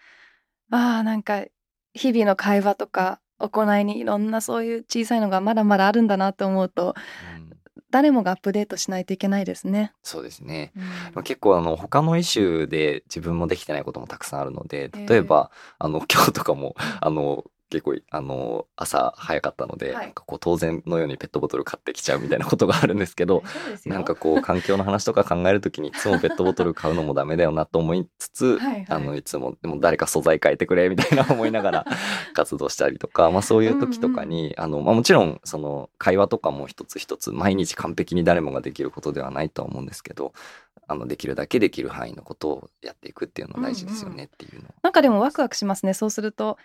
[0.71, 1.45] うん、ああなんか
[1.95, 6.95] 日々の会話とか行いにいろんなそういう小さいのがまだまだあるんだなと思うと、
[7.37, 7.54] うん、
[7.95, 9.93] 誰もがアップデートしないといけないですね。
[10.03, 10.73] そうですね。
[11.15, 23.43] うん、結構あの他のイシューで自分もできてないこともたくさんあるので、例えば、えー、あの今日とかもあの結構あの朝早かったので、はい、なんかこう当然のようにペットボトル買ってきちゃうみたいなことがあるんですけど
[23.85, 31.87] なんかこう環境の話とか考える時にいつもペットボトル買うのもダメだよなと思いつつ はい、あのいつもでも誰か素材変えてくれみたいな思いながら
[32.35, 40.33] 活動したりとか、まあ、そういう時とかに、うんうん、あのまあ、もちろんその会話とかも一つ一つ毎日完璧に誰もができることではないとは思うんですけど
[40.87, 45.95] あのできるだけできる範囲のことをやっていくっていうのは大事ですよねっていうの、うんうん、なんかでもワクワクしますね。
[45.95, 46.59] そうすると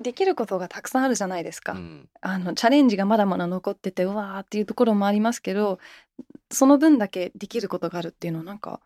[0.00, 5.78] できることがたくさんあるじゃないですか、うん、あのチャレンジがまだまだ残っててうわーっていうところもありますけど
[6.50, 8.80] その分だけできることがあるっていうのはなんか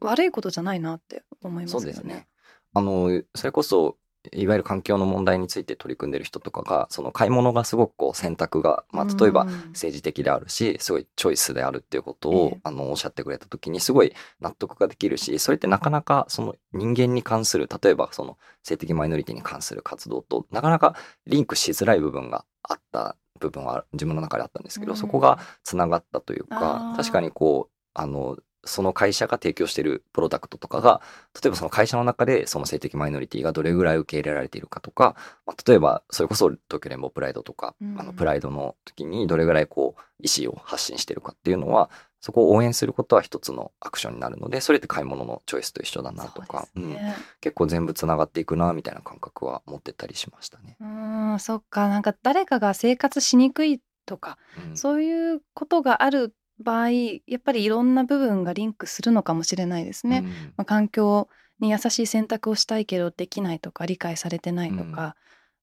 [0.00, 1.84] 悪いことじゃないなって思いますよね。
[1.84, 2.26] そうですね。
[2.74, 3.96] あのそれこそ
[4.32, 20.96] いわゆる環境の問題について取り組んでる人とかが、その買い物がすごくこう選択が、まあ、例えば政治的であるし、すごいチョイスであるっていうことを、あの、おっしゃってくれた時にすごい納得ができるし、それってなかなかその人間に関する、例えばその性的マイノリティに関する活動と、なかなか
[21.26, 31.00] リンクしづらい部分があった部分は自分の中であったんですけど、そこがつながったというか、確かにこう、あの、その会社が提供しているプロダクトとかが、
[31.34, 41.90] 例えばその会社の中でその性的マイノリティがどれぐらい受け入れられているかとか、まあ、例えばそれこそ東京連邦プライドとか、うん、あのプライドの時にどれぐらいこう意思を発信してるかっていうのは、
[42.20, 50.76] そこを応援することは一つのアクションになるので、それって買い物のチョイスと一緒だなとか、うね、うん、結構全部つながっていくなみたいな感覚は持ってたりしましたね。
[50.80, 51.88] うん、そっか。
[51.88, 54.36] なんか誰かが生活しにくいとか、
[54.70, 60.18] うん、そういうことがある場合やっぱりいろんな部分がリンクするのかもしれないですね。
[60.18, 64.92] うん、まあ、環境に優しい選択をしたいけどできないとか理解されてないとか、うん、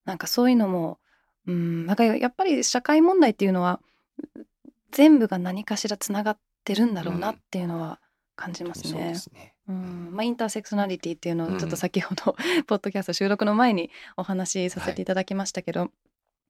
[0.04, 0.98] なんかそういうのも、
[1.46, 3.80] うん、なんかやっぱり社会問題っていうのは
[4.90, 8.00] 全部が何かしらつながってるんだろうなっていうのは
[8.36, 9.14] 感じますね。
[9.68, 15.90] うん、まあ、インターセクショナリティっていうのをちょっと先ほど、うん、ポッドキャスト収録の前にお話しさせていただきましたけど、はい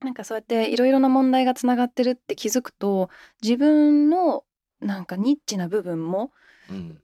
[0.01, 3.11] なんかそうやっていろいろな問題がつながってるって気づくと
[3.43, 4.45] 自分の
[4.81, 6.31] なんかニッチな部分も、
[6.71, 6.99] うん、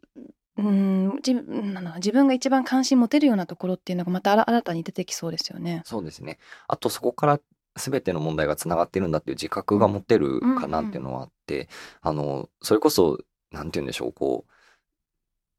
[0.57, 5.83] うん自自分が一番関心持てるようなところっていうのがまた新たに出てきそうですよね。
[5.85, 6.39] そうですね。
[6.69, 7.41] あとそこから
[7.77, 11.69] 全ての問題がつながってるんだっていう自覚が持てるかなっていうのはあって、
[12.01, 13.19] あのそれこそ
[13.51, 14.53] なんて言うんでしょうこう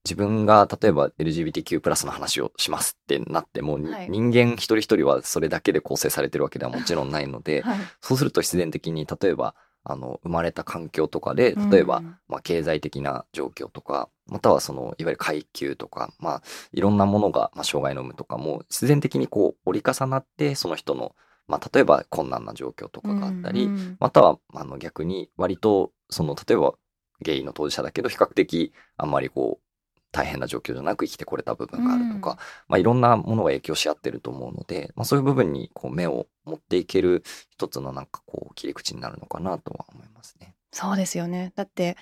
[0.05, 16.41] 自分が例えば LGBTQ+ の話をしますってなっても、はい、人間一人一人はそれだけで構成されてるわけではもちろんないので、はい、そうすると必然的に例えばあの生まれた環境とかで例えば、うん、まあ、経済的な状況とかまたはそのいわゆる階級とか、まあ、
[16.71, 21.15] いろんなものが、まあ、障害の有無とかも自然的にこう折り重なってその人の、
[21.47, 26.73] まあ、例えば困難な状況とかがあったり、うん、またはあの逆に割とその例えば
[27.21, 29.64] ゲイの当事者だけど比較的あんまりこう
[30.11, 32.37] 大変な状況じゃなく生きてこれた部分があるとか、うん、
[32.67, 40.55] まあ、いろんなものが影響し合ってると思うので、まあ、そういう部分にこう目を持っていける一つのなんかこう切り口になるのかなとは思いますね。
[40.71, 41.51] そうですよね。
[41.55, 41.97] だって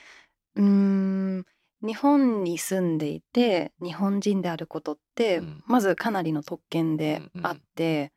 [0.55, 1.45] うん
[1.81, 8.03] 日本に住んでいて日本人であることって、うん、まずかなりの特権であって、うん。
[8.03, 8.11] うん、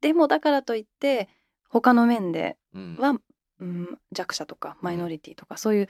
[0.00, 1.28] でもだからといって
[1.68, 2.56] 他の面で
[2.98, 3.16] は、
[3.60, 5.88] うん、弱者とかマイノリティとか、そういう、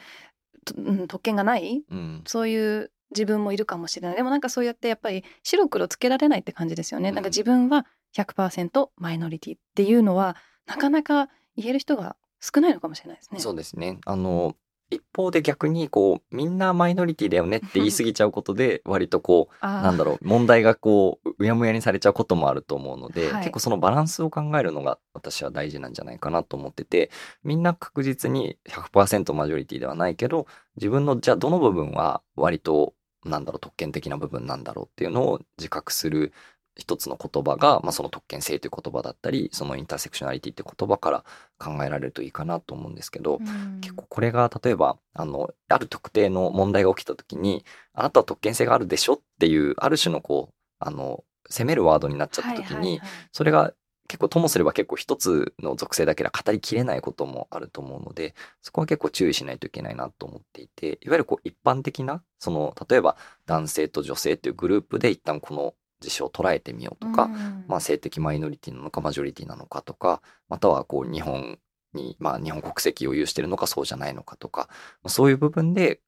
[0.77, 1.83] うん、特権がない、
[2.27, 4.17] そういう自分もいるかもしれない。
[4.17, 7.87] でもなんかそうやってやっぱり白黒つけられないって感じですよね、うん、なんか自分は
[8.17, 10.37] 100%マイノリティっていうのは
[10.67, 13.41] なかなか言える人が少ないのかもしれないですね。
[13.41, 13.99] そうですね。
[14.05, 14.57] あの
[14.95, 27.11] 一方で逆にこうみんなマイノリティだよねって言い過ぎちゃうことで 割とこうなんだろう問題がこううやむやにされちゃうこともあると思うので、はい、結構そのバランスを考えるのが私は大事なんじゃないかなと思ってて
[27.43, 36.33] みんな確実に100%マジョリティではないけど自分のじゃあどの部分は割となんだろう特権的な部分なんだろうっていうのを自覚する
[36.77, 41.25] 一つの言葉が、まあ、その特権性という言葉だったりそのインターセクショナリティって言葉から
[41.59, 53.01] 考えられるといいかなと思うんですけど、うん、結構これが例えばあのある特定の問題が起きた時にあなたは特権性があるでしょっていうある種のこうあの責めるワードになっちゃった時に、
[53.31, 53.75] それが
[54.09, 63.16] 結構ともすれば結構一つの属性だけで語りきれないこともあると思うので、そこは結構注意しないといけないなと思っていて、いわゆるこう一般的な、その、例えば
[63.47, 65.75] 男性と女性っていうグループで一旦この
[66.09, 71.59] 事象を捉えてみようとか、うん、まあ性的マイノリティなのかマジョリティなのかとか、またはこう日本
[71.95, 74.69] に、まあ日本国籍を有してるのかそうじゃないのかとか、
[75.07, 76.01] そういう部分で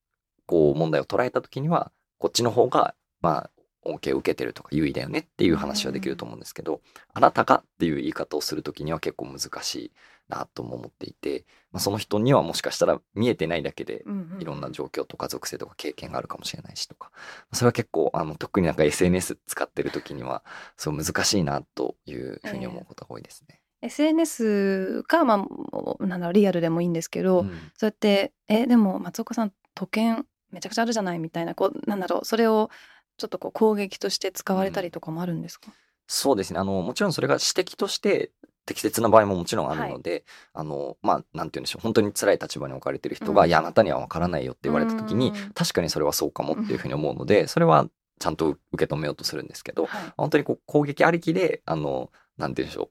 [0.47, 3.51] こう問題を捉えた時には、こっちの方が、まあ
[3.87, 6.81] 恩恵を受けてるとか優位だよねっていう話はできると思うんですけど、
[7.15, 9.93] あなたがっていう言い方をする時には結構難しい
[10.29, 14.05] なとも思っていて、まあ、その人にはもしかしたら見えてないだけで
[14.41, 17.11] いろんな状況とか属性とか経験があるかもしれないしとか、
[17.53, 20.43] それは結構あの特になんか SNS 使ってる時には
[20.77, 23.47] そう難しいなというふうに思うことが多いですね。
[23.51, 32.71] えー SNS か、まあ、なんだろうリアルでもいいんですけど、うん、そうやってえでも松岡さん都県めちゃくちゃあるじゃないみたいなこうなんだろうそれを
[33.19, 35.75] ちょっとこう攻撃として使われたりとかもあるんですか、うん、
[36.07, 36.59] そうですね。
[36.59, 38.31] あのもちろんそれが指摘として
[38.67, 40.23] 適切な場合ももちろんあるので、はい、
[40.55, 41.83] あのまあなんて言うんでしょう。
[41.83, 47.89] 本当に辛い立場に置かれてる人が、うん、いやあなたには分からないよって言われた時に、確かにそれはそうかもっていうふうに思うので、それは
[48.19, 52.91] ちゃんと受け止めようとするんですけど、はい、本当にこう攻撃ありきであのなんて言うんでしょ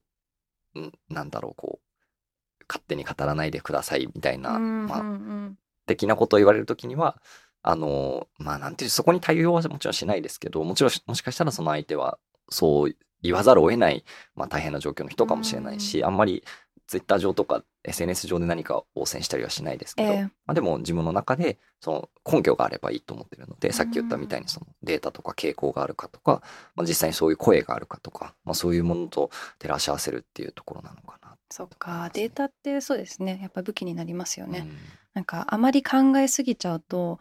[0.75, 5.51] う、ん、なんだろうこう勝手に語らないでくださいみたいな、まあ、
[5.85, 7.21] 的なことを言われる時には
[7.67, 12.19] あの、まあなんていう、そこに対応はもちろんしないですけど、もちろん、もしかしたらその相手は
[12.49, 12.95] そう
[13.25, 14.03] 言わざるを得ない、
[14.35, 16.43] まあ、大変な状況の人かもしれないし、あんまり
[16.87, 26.41] ツイッター上とか SNS 上で何か応戦したりはしないですけど、えー、まあ、でも自分の中でその根拠があればいいと思ってるので、さっき言ったみたいにそのデータとか傾向があるかとか、
[26.75, 31.35] まあ、実際にそういう声があるかとか、まあ、そういうものと照らし合わせるっていうところなのかな。
[31.49, 33.39] そっかデータってそうですね。
[33.41, 34.59] やっぱ武器になりますよね。
[34.59, 34.77] うん、
[35.13, 37.19] なんかあまり考えすぎちゃうと、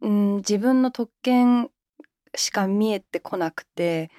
[0.00, 1.70] うん、自分の特権
[2.34, 4.10] しか見えてこなくて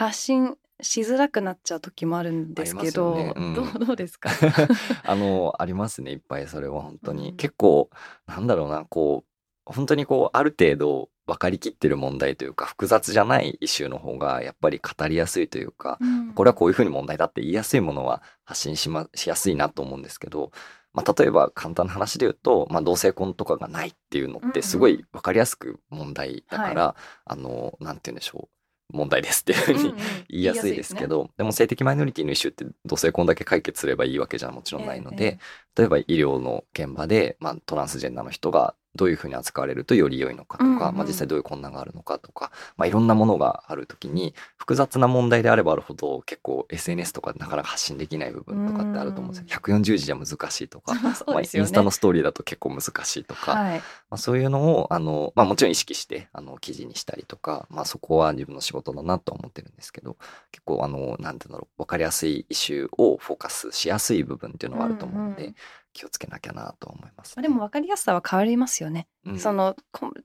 [0.00, 3.34] 発信しづらくなっちゃう時もあるんですけど、ね。
[3.36, 4.30] うん、どうどうですか？
[5.04, 6.10] あのありますね。
[6.10, 7.90] いっぱいそれは本当に、うん、結構
[8.26, 20.50] なんだろうなこう本当にこうある程度分かりきってる問題というか複雑じゃないイシューの方がやっぱり語りやすいというか、うん、これはこういうふうに問題だって言いやすいものは発信し,、ま、しやすいなと思うんですけど、
[20.94, 26.96] まあ、例えば簡単な話で言うと、まあ、同性婚とかがないっていうのってすごい分かりやすく問題だから、
[27.30, 28.59] うんうん、あのなんて言うんでしょう
[28.92, 29.94] 問題ですっていうふうに
[30.28, 49.60] 言いやすいですけど、うんうんでね、でも性的マイノリティのイシューって同性婚だけ解決すればいいわけじゃもちろんないので、えー、例えば医療の現場で、まあ、トランスジェンダーの人がどういうふうに扱われるとより良いのかとか、うんうん、まあ、実際どういう困難があるのかとか、まあ、いろんなものがある時に複雑な問題であればあるほど結構 SNS とかなかなか発信できない部分とかってあると思うんですよ。
[49.60, 60.16] 140字じゃ難しいとか、 ね、まあ、インスタのストーリーだと結構難しいとか、はい、まあ、そういうのをあの、まあ、もちろん意識してあの記事にしたりとか、まあ、そこは自分の仕事だなと思ってるんですけど
[60.50, 65.42] 結構あのなんていうんだろう分かりやすいイシューをフォーカスしやすい部分っていうのはあると思うので。
[65.42, 65.54] うんうん
[65.92, 69.08] 気をつけなきゃなと思います、ね、でも分かりやすさは変わりますよね。
[69.26, 69.76] うん、その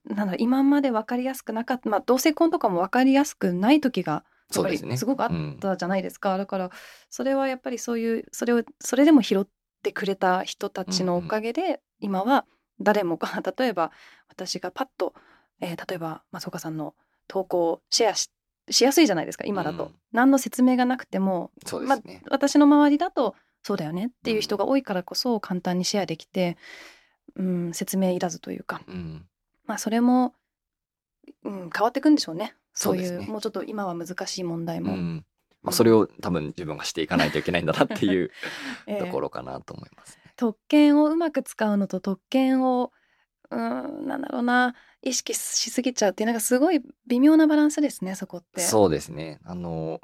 [0.06, 6.70] なんだ今まで分かりやすくなかった、まあ、同性婚とかも分かりやすくない時がやっぱりすごくあったじゃないですか、ねうん、だから
[7.10, 9.48] それはやっぱりそういうそれをそれでも拾っ
[9.82, 12.46] てくれた人たちのおかげで、うんうん、今は
[12.80, 13.92] 誰もが 例えば
[14.30, 15.14] 私がパッと、
[15.62, 16.96] えー、例えば松岡さんの
[17.28, 18.30] 投稿をシェアし
[18.72, 22.00] しやすいじゃないですか今だと、うん、何の説明がなくても、ね、まあ、
[22.32, 23.36] 私の周りだと
[23.66, 26.56] そうだよねっていう人が多いからこそ簡単にシェアできて、
[27.36, 29.26] うん、説明いらずというか、うん、
[29.66, 30.36] まあそれも、
[31.44, 32.54] うん、変わっていくんでしょうね。
[32.76, 34.94] そういう、ね、もうちょっと今は難しい問題も。
[34.94, 35.26] うん。
[35.64, 38.30] まあ、それを多分自分がしていかないといけないんだなっていう
[38.86, 42.92] えところかなと思います、ね、特権をうまく使うのと特権を
[43.50, 48.62] うんなんだろうな意識しすぎちゃうっていうなんかすごい微妙なバランスですねそこって。
[48.62, 49.40] そうですね。
[49.44, 50.02] あの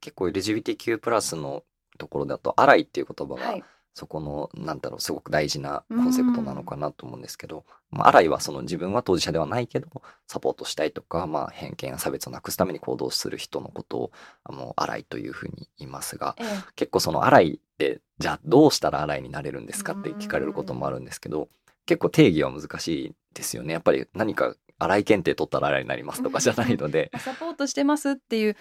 [0.00, 1.64] 結構 LGBTQ+ プラスの
[1.98, 3.58] ところだと「荒い」っていう言葉が、
[3.94, 9.88] そこのなんだろうすごく大事なコンセプトなのかなと思うんですけど、まあ、荒井はその自分は当事者ではないけど
[10.26, 21.48] サポートしたいとか、まあ、偏見や差別をなくすために行動する人のことをあの荒井というふうに言いますが、ええ、結構その荒井ってじゃあどうしたら荒井になれるんですかって聞かれることもあるんですけど
[21.86, 23.74] 結構定義は難しいですよね。
[23.74, 27.12] やっぱり何か荒井検定取ったら荒井になりますとかじゃないので。
[27.18, 28.56] サポートしてますっていう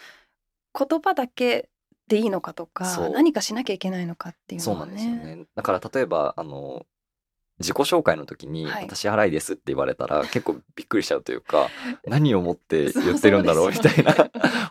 [0.77, 1.69] 言葉だけ
[2.07, 5.45] でいいのかとか何かしなきゃいけないのかっていうのは、ね、そうなんですよね。
[5.55, 6.85] だから例えばあの
[7.59, 11.69] 自己紹介の時に「私払いです」って言われたら、 結構びっくりしちゃうというか
[12.05, 13.69] 何をもって言ってるんだろう？
[13.71, 14.13] みたいな。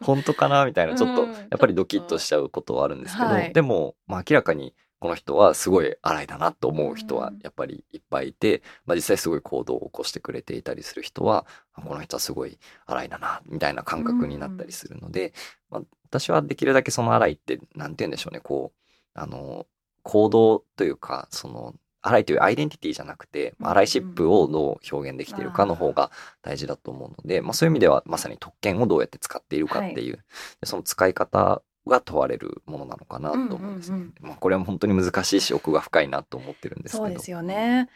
[0.02, 0.66] 本当かな？
[0.66, 0.94] みたいな。
[0.94, 11.44] ちょっとやっぱりドキッとしちゃうことはあるんですけど、でも、まあ、明らかにこの人はすごい荒いだなと思う人はやっぱりいっぱいいて、まあ、実際すごい行動を起こしてくれていたりする人は
[11.74, 15.32] この人はすごい荒いだなみたいな感覚になったりするので、
[15.70, 18.78] まあ、私はできるだけその荒いって何て言うんでしょうねこう
[19.14, 19.66] あの
[20.04, 26.10] 行動というかその荒いというアイデンティティじゃなくて、アライシップをどう表現できているかの方が
[26.42, 30.22] 大事だと思うので、まあ、そういう意味ではまさに特権をどうやって使っているかっていう、はい、
[30.64, 37.04] その使い方が問われるものなのかなと思うんです、ねうんうんうん、まあ、これは本当に難しいし奥が深いなと思ってるんですけど。
[37.06, 37.88] そうですよね。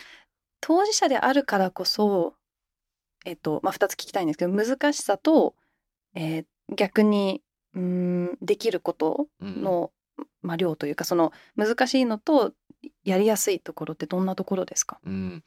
[0.61, 2.34] 当事者であるからこそ
[3.24, 5.55] えっとまあ2つ聞きたいんですけど難しさと、
[6.14, 7.43] えー、逆に
[7.74, 12.53] うんできることの、うん、まあ、量というかその難しいのと
[13.05, 15.45] やりやすいところってどんなところですか、うん、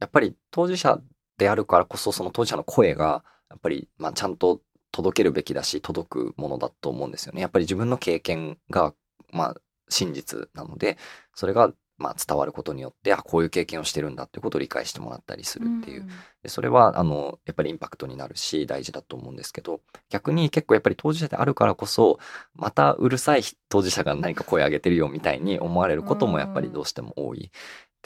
[0.00, 1.00] やっぱり当事者
[1.36, 4.60] であるからこそその当事者の声がやっぱり、まあ、ちゃんと
[4.96, 7.42] 届けるべきだし届くものだと思うんですよね。
[7.42, 8.94] やっぱり自分の経験が、
[9.30, 9.56] まあ、
[9.90, 10.96] 真実なので
[11.34, 16.08] それがまあ、伝わることによってあこういう経験をしてるんだっていうことを理解してもらったりするっていう、うん、
[16.42, 19.80] でそれはあのやっぱりインパクトになるし大事だと思うんですけど
[20.10, 22.18] 逆に結構やっぱり当事者であるからこそ
[22.54, 27.50] またうるさい当事者が何か声上げてるよみたいに思われることもやっぱりどうしても多い。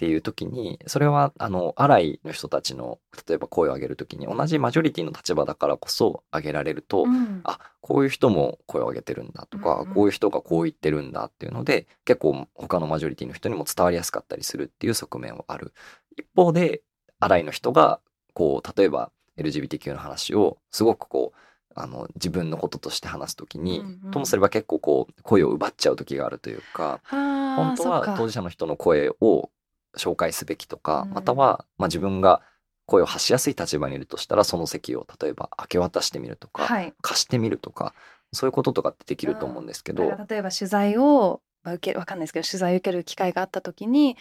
[0.01, 2.99] っていう時にそれはあのアライの人たちの
[3.29, 15.75] 例えば声を上げる時に同じマジョリティの立場だからこそ上げられると、うん、あこういう人も声を上げてるんだとか、うんうん、こういう人がこう言ってるんだっていうので結構他のマジョリティの人にも伝わりやすかったりするっていう側面はある。
[16.17, 16.81] 一方で
[17.19, 18.01] アライの人が
[18.33, 21.39] こう例えば LGBTQ の話をすごくこう
[21.75, 24.11] あの自分のこととして話す時に、うんうん。
[24.13, 29.51] ともすれば結構こう声を奪っちゃう時があるというか本本当は当事者の人の声を
[29.97, 31.15] 紹介すべきとか、うん。
[31.15, 32.43] または、まあ、自分が
[32.87, 36.93] 声を発しやすい立場にいるとしたらその席を例えば明け渡してみるとか、はい。
[37.03, 37.95] 貸してみるとか
[38.33, 44.17] そういうこととかってできると思うんですけど、例えば取材を、まあ、受けわかんないですけど取材を受ける機会があった時に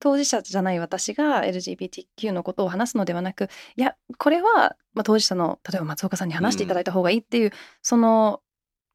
[0.00, 8.40] 当事者じゃない私が LGBTQ のことを話すのではなくいやこれは、まあ、当事者の例えば松岡さんに話していただいた方がいいっていう、その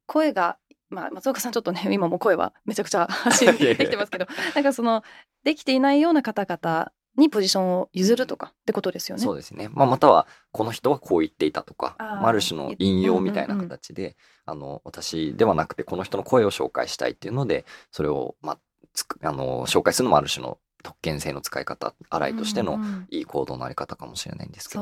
[0.10, 0.58] 声が、
[0.90, 5.04] まあ、松岡さんちょっとね 今も声はめちゃくちゃ 発信いやいやできてますけどなんかその
[5.44, 9.24] できていないような方々にポジションを譲るとかってことですよね。
[9.24, 12.08] そうですね、まあ、またはこの人はこう言っていたとかあー。
[12.16, 14.16] まあある種の引用みたいな形で、
[14.46, 18.60] あの私ではなくてこの人の声を紹介したいっていうのでそれを、まあ、
[18.94, 24.82] つくあの紹介するのもある種の特権性の使い方洗いとしてのいい行動のあり方かもしれないんですけど、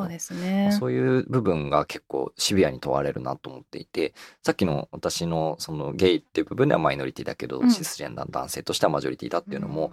[0.71, 7.71] そういう部分が結構シビアに問われるなと思っていてさっきの私のそのゲイっていう部分ではマイノリティだけど、うん。
[7.71, 9.91] シスジェンダーの男性としてはマジョリティだっていうのも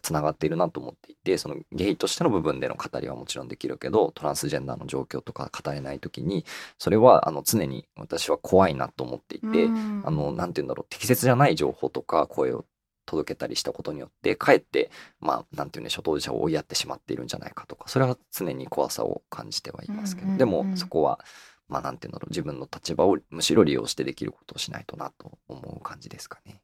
[0.00, 6.44] つながっているなと思っていてそのゲイとしての部分での語りはもちろんできるけどトランスジェンダーの状況とか語れない時に
[6.78, 10.02] それはあの常に私は怖いなと思っていて、うん。
[10.04, 12.64] あのなんて言うんだろう適切じゃない情報とか声を
[13.06, 14.90] 届けたりしたことによってかえって
[15.20, 21.20] まあなんて言うんでしょう当事者を追いやってしまっているんじゃないかとかそれは常に怖さを感じてはいますけど、うんうんうんでもそこは
[21.68, 26.60] まあなんて言うんだろう自分の立場をむしろ利用してできることをしないとなと思う感じですかね。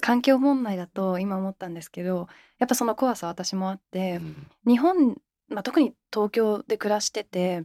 [0.00, 2.28] 環境問題だと今思ったんですけど
[2.58, 5.16] やっぱその怖さ私もあってうん日本、
[5.48, 7.64] まあ、特に東京で暮らしてて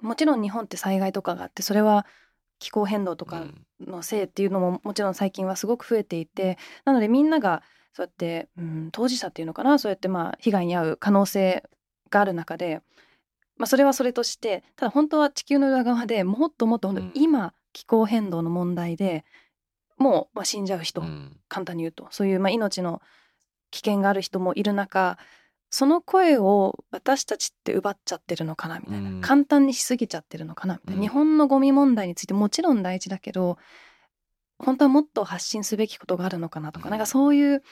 [0.00, 2.06] もちろん日本って災害とかがあってそれは
[2.58, 3.64] 気候変動とかうん。
[3.80, 11.64] のせいっていうのももちろん最近はすごく増えていてなのでみんながそうやって、うん、当事者っていうのかなそうやってまあ被害に遭う可能性
[12.10, 12.80] がある中で、
[13.56, 19.24] まあ、それはそれとしてただ本当は地球の裏側でもっともっと今気候変動の問題で
[19.96, 21.36] もう、まあ、死んじゃう人、うん。
[21.48, 23.00] 簡単に言うとそういう、まあ、命の
[23.70, 25.18] 危険がある人もいる中
[25.70, 29.20] その声を私たちって奪っちゃってるのかなみたいな、うん。
[29.20, 31.02] 簡単にしすぎちゃってるのかなみたいな、うん。
[31.02, 33.58] 日本のゴミ問題についてもちろん大事だけど
[34.58, 36.90] 本当はもっと発信すべきことがあるのかなとか、うん。
[36.90, 37.62] なんかそういう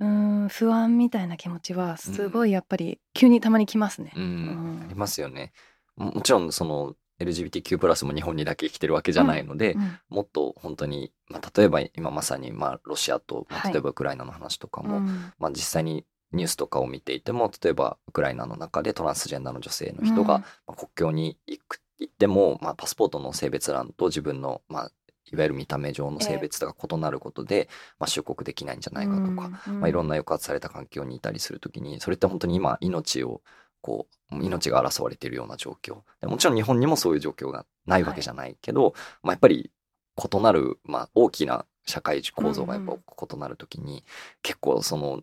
[0.00, 4.12] うーん不安みたいな気持ちはすごいやっぱり急にたまにきますね。
[4.16, 4.22] うん。
[4.22, 4.82] うん。
[4.84, 5.52] ありますよね。
[5.96, 9.98] ももちろんその LGBTQ+ も日本にだけ生きてるわけじゃないので、うん。
[10.08, 13.72] もっと本当に、まあ、例えば今まさにまあロシアと、まあはい。
[13.74, 15.32] 例えばウクライナの話とかも、うん。
[15.38, 20.40] まあ、実際にニュースとかを見ていても例えばウクライナの中でトランスジェンダーの女性の人が、うん。
[20.40, 24.90] まあ、国境に行く行っても、まあ、パスポートの性別欄と自分の、まあ、
[25.32, 27.68] いわゆる見た目上の性別とか異なることで、
[27.98, 29.28] まあ、出国できないんじゃないかとか、
[29.68, 33.42] うんまあ、いろんな抑圧された環境にいたりするときにそれって本当に今命を
[33.82, 35.98] こう命が争われているような状況。
[36.20, 39.70] でもちろん日本にもそういう状況がないわけじゃないけど、まあ、やっぱり
[40.16, 42.96] 異なる、まあ、大きな社会構造がやっぱ
[43.34, 44.04] 異なるときに、
[44.42, 45.22] 結構その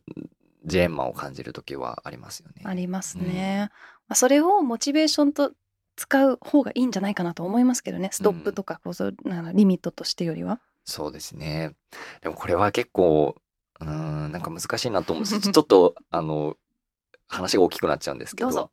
[0.66, 2.64] ジレンマを感じる時はありますよね。
[2.66, 3.70] ありますね。
[4.08, 5.52] まあ、それをモチベーションと
[5.96, 10.60] 使う方がいいんじゃないかなと思いますけどねストップとかこうそうあのリミットとしてよりは。
[10.86, 11.76] そうですね。
[12.22, 13.36] でもこれは結構、
[13.82, 16.56] うーん、なんか難しいなと思うし、 ちょっと、あの、
[17.28, 18.72] 話が大きくなっちゃうんですけど、どうぞ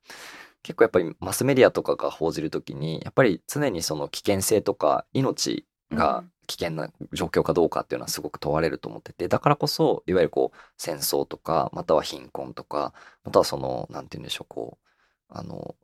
[0.62, 12.92] 結構やっぱりマスメディアとかが報じるときに、やっぱり常にその危険性とか命がうん危険な状況かどうかっていうのはすごく問われると思ってて、だからこそ、いわゆるこう、戦争とか、または貧困とか、
[13.24, 14.86] またはその、なんて言うんでしょう、こう、
[15.28, 15.76] あの、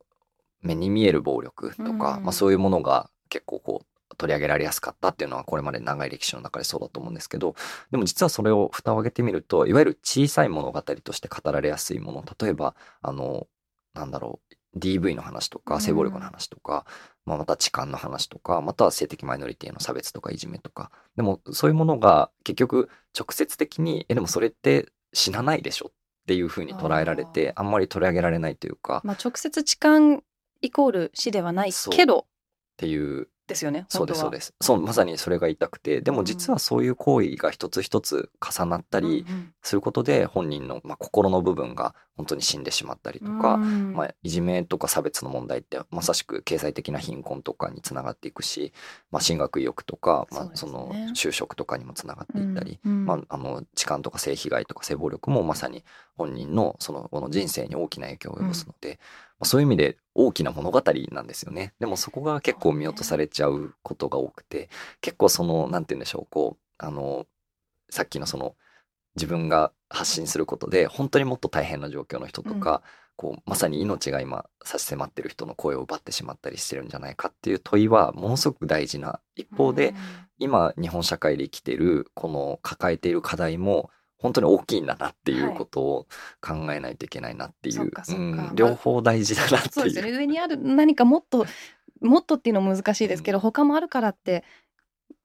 [0.63, 1.99] 目に見える暴力とか、うん。
[1.99, 7.55] まあそういうものが結構こう、取り上げられやすかったっていうのはこれまで長い歴史の中でそうだと思うんですけど
[7.91, 13.47] でも実はそれを蓋を上げてみるといわゆる小さい物語として語られやすいもの例えばあの
[13.95, 14.41] なんだろ
[14.75, 15.75] う DV の話とうん。
[15.75, 16.85] か性暴力の話とか、
[17.31, 20.91] まあ、また痴漢の話とかまたは性的マイノリティへの差別とかいじめとか。
[21.15, 25.93] でもそういうものが結局直接的にえでもそれって死なないでしょっ
[26.27, 29.01] ていうふうに捉えられてあんまり取り上げられないというか。
[29.05, 30.19] まあ、直接痴漢
[30.61, 32.19] イコール死ではないけど。
[32.19, 32.25] っ
[32.77, 34.55] ていうですよねそうですそうでです。
[34.61, 36.01] そうまさにそれが言いたくて。
[36.01, 39.27] でも実はそういう行為が一つ一つ重なったり
[39.63, 48.73] することで本人の、まあ、心の部分が本当に死んでしまったりとか、まあ、いじめとか差別の問題ってまさしく経済的な貧困とかにつながっていくし、
[49.11, 55.85] まあ、進学意欲とか、まあその就職とかにもつながっていったり、うんまあ、あの痴漢とか性被害とか性暴力もまさに
[56.17, 59.01] 本人のその後の人生に大きな影響を及ぼすので、まあ、
[59.43, 61.73] そういう意味で大きな物語なんですよね。
[61.79, 64.69] でもそこが結構見落とされちゃうことが多くて
[65.01, 67.27] 結構そのなんて言うんでしょうこうあの
[67.91, 68.55] さっきのその
[69.17, 72.83] 自分が発信することで本当にもっと大変な状況の人とか、
[73.17, 79.95] こうまさに命が今差し迫ってる人の声を奪ってしまったりしてるんじゃないかっていう問いはものすごく大事な一方で、
[80.39, 86.07] 今日本社会で生きてるこの抱えている課題も本当に大きいんだなっていうことを
[86.41, 88.53] 考えないといけないなっていう、はいうん。
[88.55, 89.91] 両方大事だなっていう。
[89.91, 91.47] そう上にある何かもっと
[92.01, 94.45] もっとっていうのも難しいですけど、うん他もあるからって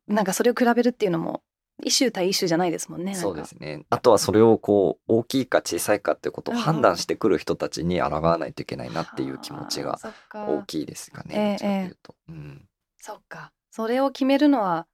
[0.07, 1.43] なんかそれを比べるっていうのも
[1.83, 3.85] 一種対一種じゃないですもんねそうですね。
[3.89, 9.99] あとはそれをこう大きいか小さいかっていうことを判断してくる人たちに抗わないといけないなっていう気持ちが
[10.33, 11.35] 大きいですかね。
[11.35, 12.15] ええどっちかというと。
[12.29, 12.65] うん。
[12.97, 13.51] そっか。
[13.71, 14.87] それを決めるのは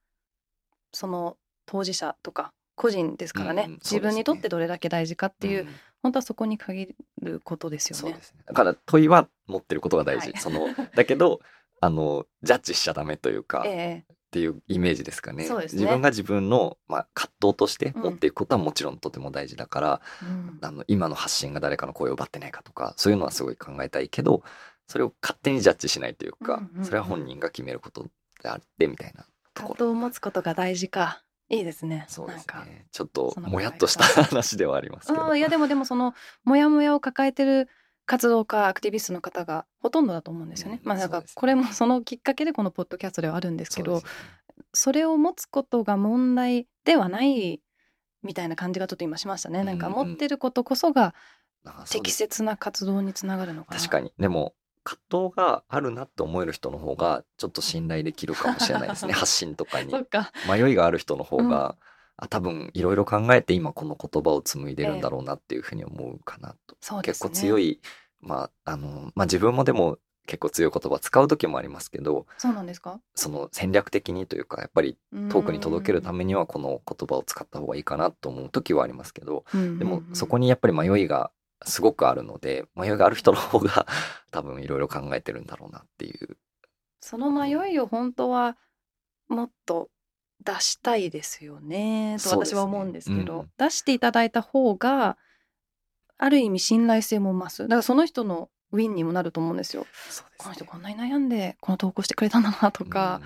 [0.92, 1.36] その
[1.66, 5.68] 当事者とか個人ですからね,、うんうん自分にとってどれだけ大事かっていう、ん。
[6.02, 8.16] 本当はそこに限ることですよね。
[8.16, 8.20] ね。
[8.46, 10.32] だから問いは持ってることが大事。
[10.32, 10.40] はい。
[10.40, 11.40] そのだけど
[11.80, 14.12] あのジャッジしちゃダメというか、ええ。
[14.12, 15.48] っていうイメージですかね。
[15.48, 15.54] ね。
[15.64, 18.02] 自分が自分の、まあ、葛藤としてうん。
[18.02, 20.58] 持っていくことはもちろんとても大事だから、うん。
[20.62, 24.42] あの今の発信が誰かの声を奪ってないかとかそういうのはすごい考えたいけど
[24.88, 26.84] それを勝手にジャッジしないというか、うんうんうん。
[26.84, 28.08] それは本人が決めること
[28.42, 29.74] であってみたいなところ。
[29.74, 32.86] 葛藤を持つことが大事かいいですねそうですなんかね。
[32.90, 35.36] ちょっともやっとした話ではありますけど。
[35.36, 37.68] いやでもでもそのモヤモヤを抱えてる
[38.06, 40.80] 活動家アクティビストの方がほとんどだと思うんですよね。
[40.82, 44.14] うんまあなんかこれもそのきっかけでこのポッドキャストではあるんですけどそうです
[44.74, 47.60] それを持つことが問題ではない
[48.22, 49.62] みたいな感じがちょっと今しましたね。
[49.62, 51.14] なんかうんうん持ってることこそが
[51.90, 53.78] 適切な活動につながるのかな。
[53.78, 54.12] 確かに。
[54.18, 54.54] でも
[54.84, 59.12] 葛藤があるなって思える人の方がちょっと信頼できるかもしれないですね。
[59.14, 59.92] 発信とかに。
[60.48, 61.76] 迷いがある人の方が、
[62.16, 67.28] あ多分いろいろ考えて今この言葉を紡いでるんだろうなっていうふうに思うかなと、結そうですね。
[67.30, 67.80] 構強い
[68.20, 73.00] まああのまあ自分もでも結構強い言葉使う時もありますけどそうなんですか？
[73.16, 74.96] その戦略的にというかやっぱり
[75.30, 81.32] 遠くに届けるためにはこの言葉を使った方がいいかなと思う時はありますけどめでもそこにやっぱり迷いが
[81.64, 83.86] すごくあるので迷いがある人の方が
[84.30, 86.36] 多分いろいろ考えてるんだろうなっていう。
[87.00, 88.56] その迷いを本当は
[89.28, 89.90] もっと
[90.44, 93.40] 出したいですよねと私は思うんですけど。
[93.40, 93.50] うん。
[93.56, 95.16] 出していただいた方が
[96.18, 97.62] ある意味信頼性も増す。
[97.64, 99.86] だからその人のウィンにもなると思うんですよ。
[100.08, 103.20] そうこの人こんなに悩んでこの投稿してくれたんだなとか、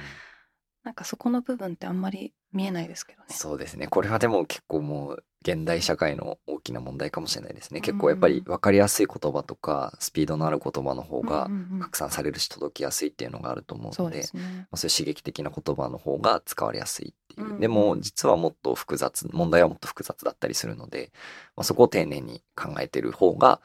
[0.87, 3.27] なんかそこの部分ってあんまり見えないですけどね。
[3.31, 3.89] そうですね。
[3.89, 7.81] これはでも結構もう現代社会の大きな問題かもしれないですね。
[7.81, 17.61] 結構やっぱり分かりやすい言葉とかスピードのある言葉の方が拡散されるし届きやすいっていうのがあると思うのでそういう刺激的な言葉の方が使われやすいっていう、うん。
[17.61, 21.11] でも実はもっと複雑問題はもっと複雑だったりするので、
[21.57, 23.61] まあ、そこを丁寧に考えてる方が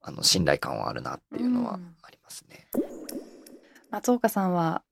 [0.00, 1.94] あの信頼感はあるなっていうのはうん。
[2.02, 2.66] ありますね。
[3.92, 4.82] 松岡さんは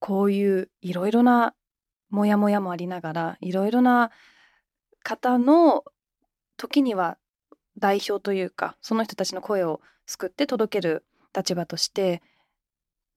[0.00, 1.54] こういういろいろな
[2.10, 4.10] モヤモヤもありながらいろいろな
[5.02, 5.84] 方の
[6.56, 7.18] 時には
[7.78, 11.04] 代表というかその人たちの声を救って届ける
[11.36, 12.22] 立場として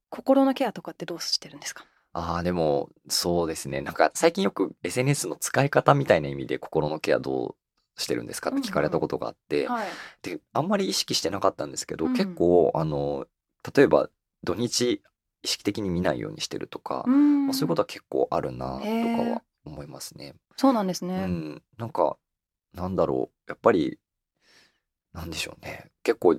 [0.10, 1.86] 心のケアとかってどうしてるんですか？
[2.14, 3.80] ああでもそうですね。
[3.80, 7.56] なんか最近よく SNS の使い方みたいな意味で心のケアど
[7.98, 8.50] うしてるんですか？
[8.50, 9.88] って聞かれたことがあって、はい、
[10.22, 12.14] であんまり意識してなかったんですけど、うん。
[12.14, 13.28] 結構あの
[13.74, 14.10] 例えば
[14.44, 15.02] 土日
[15.44, 17.48] 意識的に見ないようにしてるとか、うん。
[17.48, 20.36] まあ、そういうことは結構あるなとかは思いますね。
[20.58, 21.26] そうなんですうね。
[21.26, 22.18] ん、なんか
[22.74, 23.52] なんだろう。
[23.52, 24.00] やっぱり
[25.14, 25.92] なんでしょうね。
[26.04, 26.38] 結構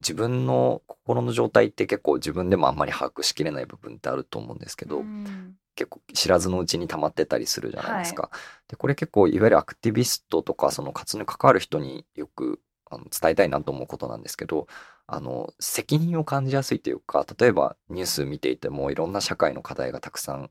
[0.00, 5.56] 自分の心の状態って結構自分でもあんまり把握しきれない部分ってあると思うんですけど、うん。
[5.74, 8.30] 結構知らずのうちに溜まってたりするじゃないですか。
[8.68, 12.60] でこれ結構いわゆるアクティビストとかその活動に関わる人によく
[12.90, 14.66] あの伝えたいなと思うことなんですけど
[15.12, 20.50] あの責任を感じやすいというか例えばニュース見ていてもいろんな社会の課題がたくさん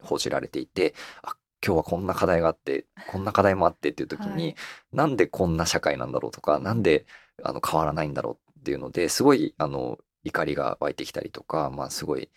[0.00, 1.34] 報じられていてあ
[1.64, 4.56] 今日はこんな課題があってこんな課題もあってっていう時に、はい。
[4.92, 7.04] なんでこんな社会なんだろうとかなんで
[7.42, 12.30] あの変わらないんだろうっていうのですごいあの怒りが湧いてきたりとか、まあ、すごい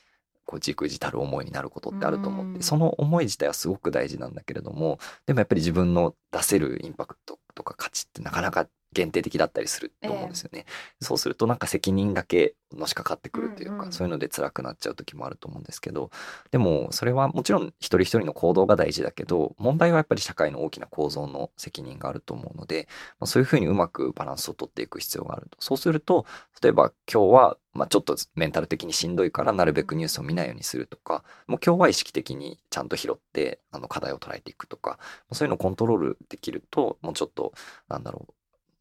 [0.46, 2.54] こうじくじたる思いになることってあると思っうん。
[2.56, 10.66] てその思い自体はすごく大事なんだけれどもでもやっぱり自分の出せるインパクトとか価値ってなかなか限定的だったりすると思うんですよね。
[11.02, 16.10] そうするとなんか責任だけのしかかってくるというか、うんうんそういうので辛くなっちゃう時もあると思うんですけど
[16.52, 22.88] でもそれはもちろん一人一人の行動が大事だけど問題はやっぱり社会の大きな構造の責任があると思うので、
[23.20, 25.58] まあ、そういうふうにうまくバランスをとっていく必要があると。
[25.60, 26.26] そうすると
[26.62, 34.98] 例えば今日はまあちょっとメンタル的にしんどいからなるべくニュースを見ないようにするとかもう今日は意識的にちゃんと拾ってあの課題を捉えていくとか
[35.32, 37.54] そういうのをコントロールできるともうちょっと
[37.90, 38.34] なんだろう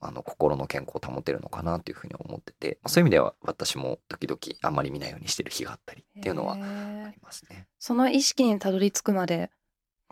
[0.02, 7.66] あの心の健康を保てるのかなっていうふうに思ってて、まあ、そういう意味では私も時々あんまり見ないようにしてる日があったりっていうのはへあーりますね。
[7.78, 9.50] その意識にたどり着くまで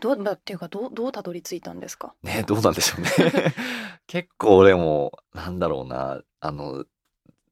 [0.01, 2.13] どうだっていうかどうどうたどり着いたんですか？
[2.23, 3.53] ねどうなんでしょうね。
[4.07, 6.85] 結構でもなんだろうなあの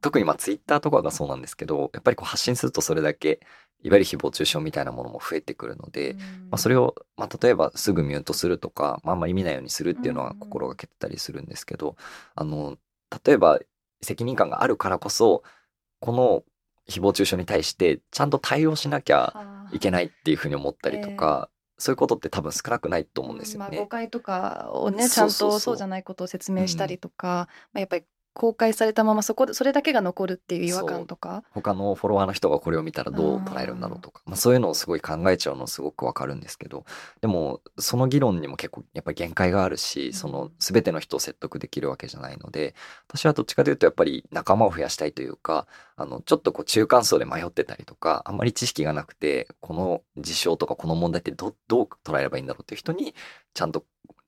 [0.01, 3.39] 特にまあツイッターとかがそうなんですけどやっぱりこう発信するとそれだけ
[3.81, 6.15] いわゆる誹謗中傷みたいなものも増えてくるので、
[6.51, 11.95] まあ、それを、まあ、例えばすぐミュートするとか、まあ、あんまり見ないようにするっていうのは心がけてたりするんですけど、
[12.35, 12.77] あの
[13.25, 13.59] 例えば
[14.01, 15.43] 責任感があるからこそ
[15.99, 16.43] この
[16.89, 19.33] 誹謗中傷に対してちゃんと対応しなきゃ
[19.71, 23.69] いけないっていうふうに思ったりとか、そういうことって多分少なくないと思うんですよね。
[23.69, 28.03] まあ、誤解とかをねちゃんとそうじゃないことを説明したりとか、まあ、やっぱり
[28.33, 31.43] 公開されたままそこでそれだけが残るっていう違和感とか？
[31.51, 34.21] 他のフォロワーの人がこれを見たらどう捉えるんだろうとか。
[34.25, 36.85] まあ、そういうのをすごい考えちゃうのすごくわかるんですけど。
[37.21, 42.75] でもその議論にも結構やっぱり限界があるしその全ての人を説得できるわけじゃないので
[43.07, 53.13] 私はどっちかというとやっぱり仲間を増やしたいというかあのちょっとこう中間層で迷ってたりとかあんまり知識がなくてこの事象とかこの問題ってどどう捉えればいいんだろうっていう人に
[53.53, 53.85] ちゃんと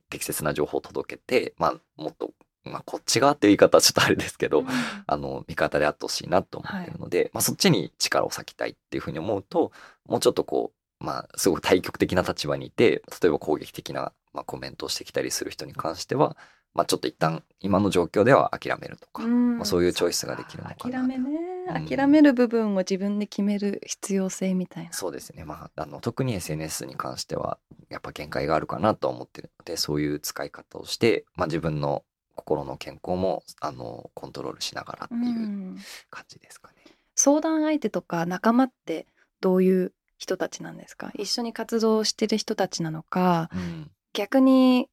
[0.10, 2.32] 適切な情報を届けて、まあ、もっと
[2.64, 4.68] まあ、こっち側っていう言い方はちょっとあれですけど、うん、
[5.06, 9.72] あの、味方であってほしいなと思ってるので、はい、まあ、そっちに力を割きたいっていうふうに思うと、
[10.08, 16.38] もうちょっとこう、まあ、すごく対極的な立場にいて、例えば攻撃的な、まあ、コメントをしてきたりする人に関しては、
[16.74, 24.94] まあ、ちょっと一旦今の状況では諦めるとか、まあ、そういうチョイスができるのかな諦めね、諦める部分を自分で決める必要性みたいな。
[24.94, 25.44] そうですね。
[25.44, 27.58] まああの特に SNS に関しては
[27.90, 32.04] やっぱ限界があるかなと思ってるのでそういう使い方をして、まあ、自分の
[32.36, 35.78] 心の健康もあのコントロールしながらっていう
[36.10, 36.76] 感じですかね。
[37.16, 39.06] 相談相手とか仲間って
[39.42, 41.12] どういう人たちなんですか？
[41.16, 44.88] 一緒に活動してる人たちなのか、うん、逆に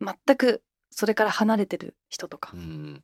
[0.00, 3.02] 全くそれから離れてる人とか、うん、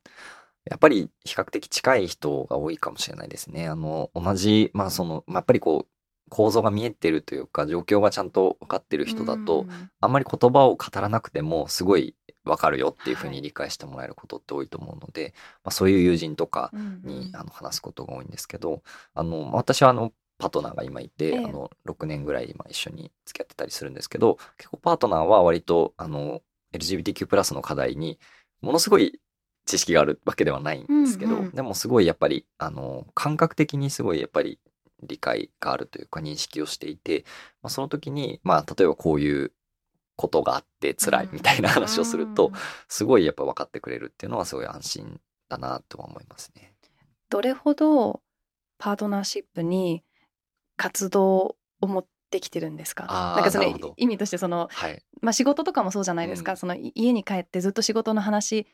[0.64, 3.68] やっぱり比較的近い人が多いかもしれないですね。
[3.68, 5.88] あの同じまあその、まあ、やっぱりこう
[6.28, 12.14] 構造が見えてるというか状況がちゃんと分かってる人だと、うん、あんまり言葉を語らなくてもすごい
[12.44, 15.36] 分かるよっていうふうに理解してもらえることって多いと思うので、はい、ま
[15.68, 16.70] あ、そういう友人とか
[17.02, 18.82] に、あの話すことが多いんですけど
[19.14, 28.18] あの私はあのパートナーが今いて、ええ、あの6年ぐらい今一緒に付き合ってたりするんですけど結構パートナーは割とあの LGBTQ+ の課題に
[28.60, 29.20] ものすごい
[29.66, 34.58] 知識があるわけではないんですけど、うんうん、でもすごいやっぱりあの感覚的にすごいやっぱり
[35.02, 37.24] 理解があるというか認識をしていて、
[37.62, 39.52] まあ、その時にまあ例えばこういう
[40.16, 42.50] ことがあって辛いみたいな話をすると、
[42.88, 46.74] すごいやっぱ分かってくれるっていうのはすごい安心だなとは思いますね。
[47.30, 48.20] どれほど
[48.78, 50.02] パートナーシップに
[50.76, 53.06] 活動を持ってきてるんですか？
[53.36, 58.66] なんかその意味としてその、はい、まあ、仕事とかもそうじゃないですか、うん、その家に帰ってずっと仕事の話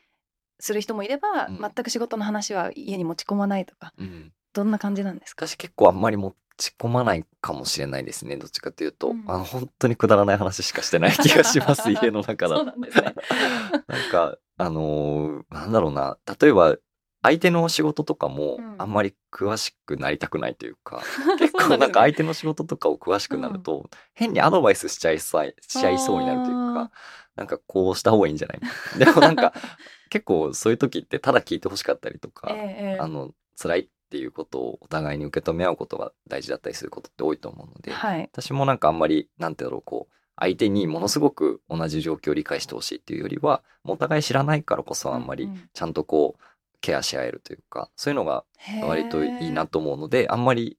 [0.59, 5.45] する人もいれば、うん、全く仕事の話は家に持ち込まないとか、うん、どんな感じなんですか？
[5.47, 8.37] 私結構あんまり持ち込まないかもしれないですね。
[8.37, 11.91] どっちかというと、うん、あの本当にくだらない話しかしてない気がします。
[11.93, 12.63] 家の中だと。
[12.65, 12.89] なんね、
[13.87, 16.17] なんかあのー、なんだろうな。
[16.39, 16.77] 例えば
[17.21, 26.91] 相手の仕事とかもあんまり詳しくなりたくないというか、うん、結構なんか相手の仕事とかを詳しくなると、うん、変にアドバイスしちゃいそうしちゃいそうになるというか
[27.35, 28.59] なんかこうした方がいいんじゃない？
[28.99, 29.53] でもなんか
[30.11, 46.43] 結構そういう時ってただ聞いてほしかったりとか、えー、あの辛いっていうことをお互いに受け止め合うことが大事だったりすることって多いと思うので、はい、私もなんかあんまりなんてだろうこう相手にものすごく同じ状況を理解してほしいっていうよりはお互い知らないからこそあんまりちゃんとこう
[46.81, 48.43] ケアし合えるというかそういうのが
[48.83, 50.77] 割といいなと思うのであんまり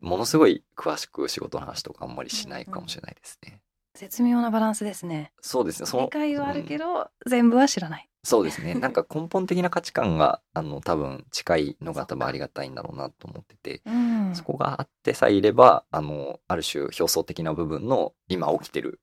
[0.00, 3.60] ものすごい詳しく仕事の話とかあんまりしないかもしれないですね。
[3.94, 5.32] 絶妙なバランスですね。
[5.40, 5.86] そうですね。
[5.86, 8.08] その理解はあるけど、うん、全部は知らない。
[8.24, 8.74] そうですね。
[8.74, 19.00] なんか根本的な価値観が、あの、多分近いのが多分ありがたいんだろうなと思ってて、うん、そこがあってさえいれば、あの、ある種表層的な部分の今起きてる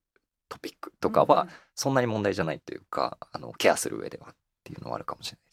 [0.49, 5.50] トピックとかは、そんなに問題じゃないというか、あの、ケアする上ではっていうのはあるかもしれない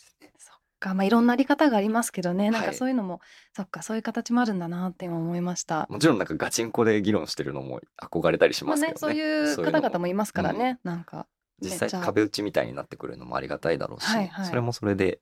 [0.78, 3.20] か、まあいろんなあり方がありますけどね、なんかそういうのも、はい、
[3.54, 5.86] そっか、そういう形もあるんだなって今思いました。
[5.90, 8.98] もちろんなんかガチンコで議論してるのも憧れたりしますけどね。
[9.00, 11.26] まあ、ねそういう方々もいますからね、うん、なんか。
[11.60, 15.18] 実際壁打ちみたいになってくるのもありがたいだろうし、はいはい、それもそれで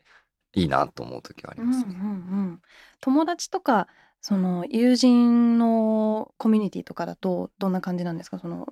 [0.54, 1.94] いいなと思う時はありますね。
[1.94, 2.60] うんうんうん、
[3.00, 3.88] 友達とか
[4.20, 8.38] その友人のコミュニティとかだとどんな感じなんですか？
[8.38, 8.66] その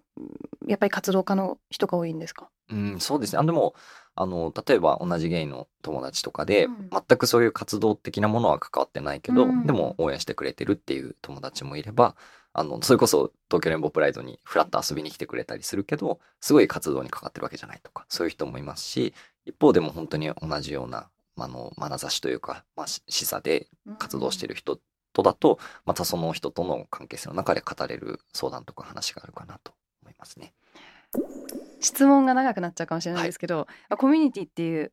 [0.67, 2.51] やっぱり活動家の人が多いんですか？
[2.71, 3.39] うんそうですね。
[3.41, 3.75] あでも
[4.17, 12.15] あの例えば同じゲイの友達とかで、うん、全くそういう活動的なものは関わってないけど、うん、でも応援してくれてるっていう友達もいれば
[12.57, 19.13] あの、それこそ東京レンボープライドにフラッと遊びに来てくれたりするけど、すごい活動にかかってるわけじゃないとか、そういう人もいますし、
[19.45, 23.67] 一方でも本当に同じような、あの、眼差しというか、まあ、示唆で
[23.99, 24.79] 活動してる人
[25.13, 30.55] とだと、またその人との関係性の中で語れる相談とか話があるかなと思いますね。
[31.81, 34.93] 質問が長くなっちゃうかもしれないですけど、はい、コミュニティっていう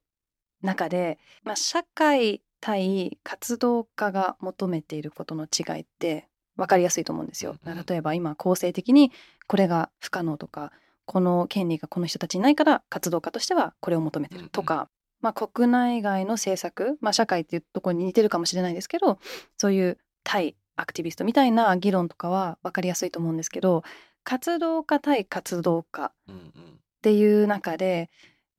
[0.62, 7.56] 中で、まあ、社会対活動家が求めていることの違いって分かりやすいと思うんですよ。
[7.66, 9.12] 例えば今構成的に
[9.48, 10.72] これが不可能とか
[11.06, 14.90] この権利がこの人たちにないから活動家としてはこれを求めてるとか、
[15.22, 19.18] まあ、国内外の政策、まあ、社会っていうところに似てるかもしれないですけど
[19.58, 23.84] そういう対アクティビストみたいな議論とかは分かりやすいと思うんですけど
[24.24, 26.12] 活動家対活動家っ
[27.02, 28.10] ていう中で、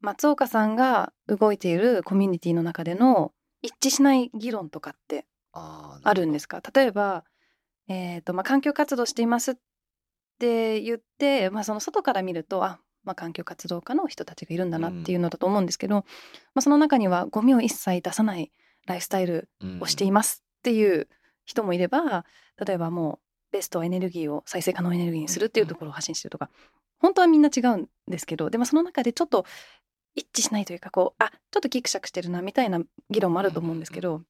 [0.00, 3.32] 松岡さんが動いているコミュニティの中での
[3.62, 6.60] 一致しない議論とかってあるんですか？
[6.74, 7.24] 例えば、
[7.88, 9.54] えーとまあ、環境活動していますっ
[10.40, 16.06] て言って、まあ、その外から見るとあ、まあ、環境活動家の人たちがいるんだなっていうのだと思うんですけど、うん、ま
[16.56, 18.50] あ、その中にはゴミを一切出さない
[18.86, 19.48] ライフスタイル
[19.80, 21.08] をしていますっていう
[21.44, 22.24] 人もいれば
[22.64, 23.18] 例えばもう
[23.52, 26.50] ベストエネルギーを再生可能エネルギーにするっていうところを発信してるとか
[26.98, 29.44] 本当はみんな違うんですけどでもその中でちょっと
[30.14, 32.80] 一致しないというかこうあちょっとギクシャクしてるなみたいな
[33.10, 34.22] 議論もあると思うんですけど、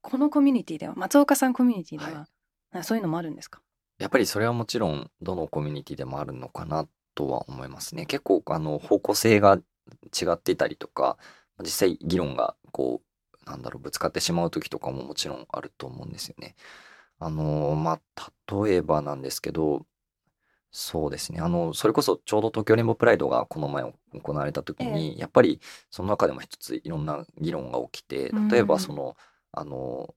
[0.00, 2.26] このコミュニティでは松岡さんコミュニティでは、
[2.72, 3.60] はい、そういうのもあるんですか？
[3.98, 8.06] やっぱりそれはもちろんどのコミュニティでもあるのかなとは思いますね。
[8.06, 11.18] 結構あの方向性が違っていたりとか
[11.60, 13.02] 実際議論がこ
[13.44, 16.54] うなんだろうぶつかってしまう時とかももちろんあると思うんですよね。
[17.18, 18.32] あのまあ
[18.64, 19.86] 例えばなんですけど
[20.70, 21.40] そうですね。
[21.40, 23.84] あの、それこそちょうど東京レインボープライドがこの前
[24.22, 25.60] 行われた時に、やっぱり
[25.90, 29.16] その中でも一ついろんな議論が起きて、例えばその、
[29.52, 30.14] あの、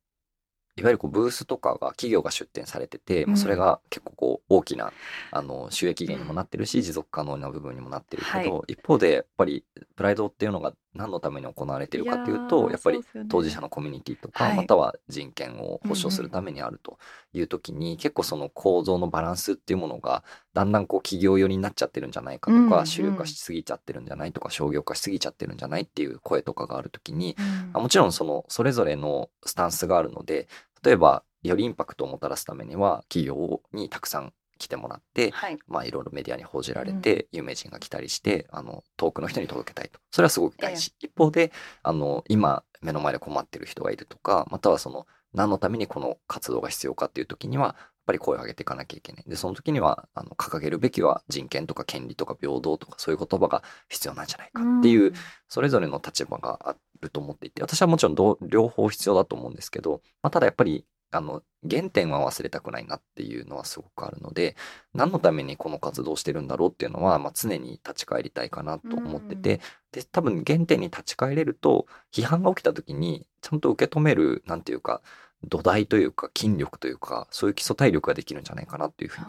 [0.78, 4.93] いわゆるこうブースとかが企業が出展されてて、うん、それが結構こう大きな
[5.32, 16.98] あの収益源にもなってるし、持続可能な部分にもなってるけど、はい、一方でやっぱりプライドっていうのが何のために行われているかというとやっぱり当事者のコミュニティとか、または人権を保障するためにあると
[17.34, 20.24] いう時に、結構その構造のバランスっていうものが
[20.54, 27.36] だんだんこう企業寄りになっちゃってるんじゃないかとか、主流化しすぎちゃってるんじゃないとか商業化しすぎちゃってるんじゃないっていう声とかがある時に、
[27.74, 30.48] もちろんそのそれぞれのスタンスがあるので
[30.84, 39.99] 例えばよりインパクトをもたらすためには企業にたくさん来てもらって、はい、まあいろいろメディアに報じられて、有名人が来たりして、あの遠くの人に届けたいと。
[40.12, 41.51] それはすごく大事、え一方で
[41.84, 47.76] あの今目の前で困ってる人がいるとかまたはその何のためにこの活動が必要かっていう時にはやっ
[48.07, 49.24] ぱり声を上げていかなきゃいけない。
[49.28, 55.14] でその時にはあの掲げるべきは人権とか権利とか平等とかそういう言葉が必要なんじゃないかっていう、
[55.47, 64.55] それぞれの立場があると思っていて私はもちろん両方必要だと思うんですけど、まあ、ただやっぱりあの原点は忘れたくないなっていうのはすごくあるので
[64.93, 75.01] 何のためにこの活動してるんだろうっていうのは、まあ、常に立ち返りたいかなと思ってて、で多分原点に立ち返れると批判が起きた時にちゃんと受け止める何て言うか
[75.43, 79.28] 土台というか筋力というかそういう基礎体力ができるんじゃないかなっていうふうに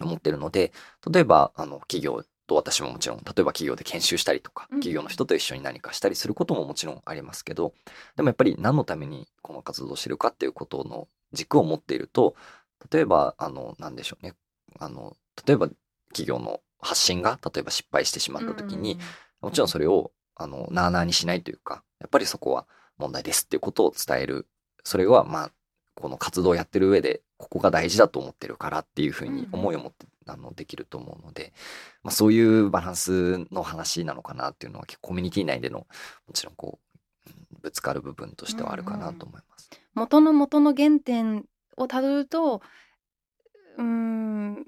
[0.00, 0.72] 思ってるので
[1.10, 7.72] 例えばあの企業と私ももちろん例えば企業で研修したりとか企業の人と一緒に何かしたりすることももちろんありますけど
[8.16, 12.34] でもやっぱり何のためにこの活動をしてるかっていうことの軸を持っていると
[12.90, 14.34] 例えばあの何でしょうね。
[14.78, 15.16] あの
[15.46, 15.68] 例えば
[16.08, 18.98] 企業の発信が例えば失敗してしまった時に、
[19.40, 22.66] もちろんそれをあのなあなあにしないというかやっぱりそこは
[22.98, 24.46] 問題ですっていうことを伝える。
[24.84, 25.50] それはまあ
[25.94, 31.52] この活動をやってる上でここが大事だと思ってるからっていうふうに思いを持ってあのできると思うので、
[32.02, 35.86] まあ、そういうバランスの話なのかなっていうのは結構コミュニティ内でのも
[36.32, 36.78] ちろんこ
[37.26, 39.70] うぶつかる部分としてはあるかなと思います。
[39.72, 41.44] うんうん、元の元の原点
[41.76, 42.62] をたどると
[43.78, 44.66] うん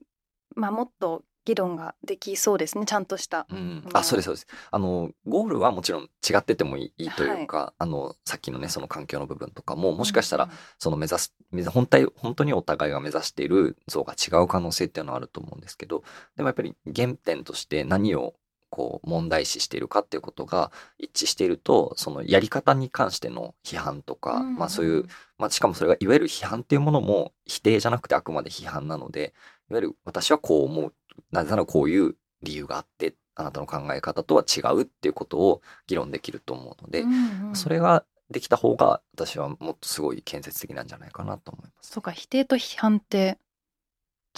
[0.55, 4.47] まあもっと議論ができそうですねちゃんとした、うん、あそうですそうです。
[4.71, 11.35] あのゴールはもちろん違っててもいいというか、はい、あのさっきのねその環境の部分とかももしかしたらその目指す
[11.71, 16.03] 本体本当にお互いが目指している像が違う可能性っていうのはあると思うんですけど
[16.37, 18.35] でもやっぱり原点として何を
[18.75, 24.57] こう問題視しているかっていうことが一致しているとそのやり方に関しての批判とか、うん。
[24.57, 25.05] まあそういう、
[25.39, 29.33] まあ、しかもそれがいわゆる批判っていうものも否定じゃなくてあくまで批判なので
[29.71, 30.95] いわゆる私はこう思う
[31.31, 41.91] なぜならこういう理由があってあなたの考え方とは違うっていうことを議論できると思うので、うんうん、それができた方が私はもっとすごい建設的なんじゃないかなと思います。
[41.93, 43.39] そうか否定と批判って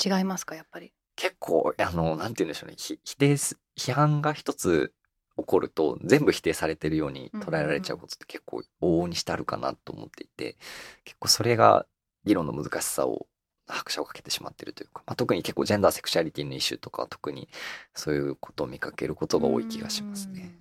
[0.02, 0.92] 違いますかやっぱり。
[1.14, 4.92] 結構あのなんて言うんでしょうね否定批判が一つ
[5.38, 10.56] 起こると全部否定されてるように捉えられちゃうことって結構往々にしてあるかなと思っていて
[11.04, 11.86] 結構それが
[12.24, 13.26] 議論の難しさを
[13.66, 17.48] 拍車をかけてしまってるというか、まあ、特に結構ジェンダーセクシャリティのイシューとかは特に
[17.94, 20.54] そういうことを見かけることが多い気がしますね。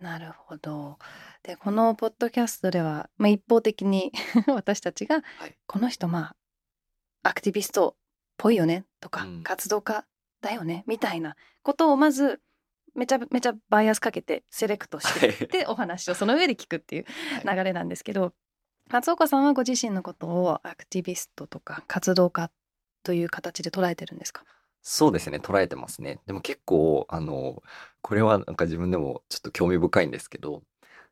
[0.00, 0.98] なるほど。
[1.42, 4.12] でこのポッドキャストでは、まあ、一方的に
[4.48, 6.34] 私たちが、はい、この人ま
[7.22, 7.96] あアクティビストっ
[8.36, 10.04] ぽいよねとか、うん、活動家
[10.40, 12.40] だよねみたいなことをまず
[12.94, 17.04] めちゃめちゃバイアスかけてセレクトしていってお話をその上で聞くっていう
[17.44, 18.34] 流れなんですけど、
[18.92, 22.50] 松岡さんはご自身のことをアクティビストとか活動家
[23.02, 24.44] という形で捉えてるんですか？
[24.82, 26.20] そうですね、捉えてますね。
[26.26, 27.62] でも結構、あの、
[28.02, 30.62] これはなんか自分でもちょっと興味深いんですけど、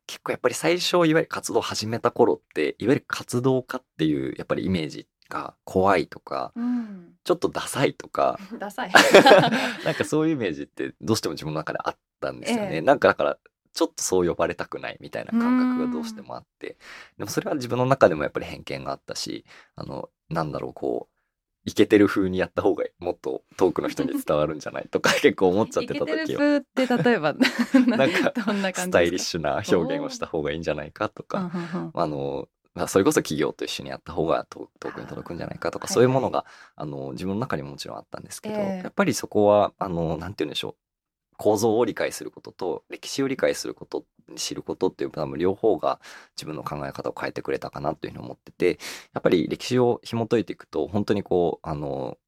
[0.05, 8.91] 結構やっぱり最初、いわゆる活動を始めた頃って、いわゆる活動家っていうやっぱりイメージが怖いとか、うん、ちょっとダサいとか、 ダサい
[9.85, 12.69] なんかそういうイメージってどうしても自分の中であったんですよね。
[12.73, 13.37] ええ、なんかだから、
[13.73, 16.77] ちょっとそう呼ばれたくないみたいな感覚がどうしてもあって、
[17.17, 19.45] でもそれは自分の中でもやっぱり偏見があったし、
[19.75, 21.11] あの、なんだろう、こう、
[21.65, 26.15] イケてる風にやった方がもっと遠くの人に伝わるんじゃないとか 結構思っちゃってた時は。
[26.15, 27.33] イケてる風って例えば
[27.97, 28.33] なんか
[28.75, 31.51] スタイリッシュな表現をした方がいいんじゃないかとか、
[31.93, 36.45] あのまあ、それこそ企業と一緒にやった方が遠くに届くんじゃないかとかそういうものが、
[36.75, 40.80] あの自分の中にももちろんあったんですけど、やっぱりそこはあのなんて言うんでしょう
[41.41, 45.99] 構造を理解することと歴史を理解すること知ることっていう多分両方が
[46.37, 48.79] 自分の考え方を変えてくれたかなというふうに思ってて
[49.15, 52.19] やっぱり歴史を紐解いていくと本当にこうあの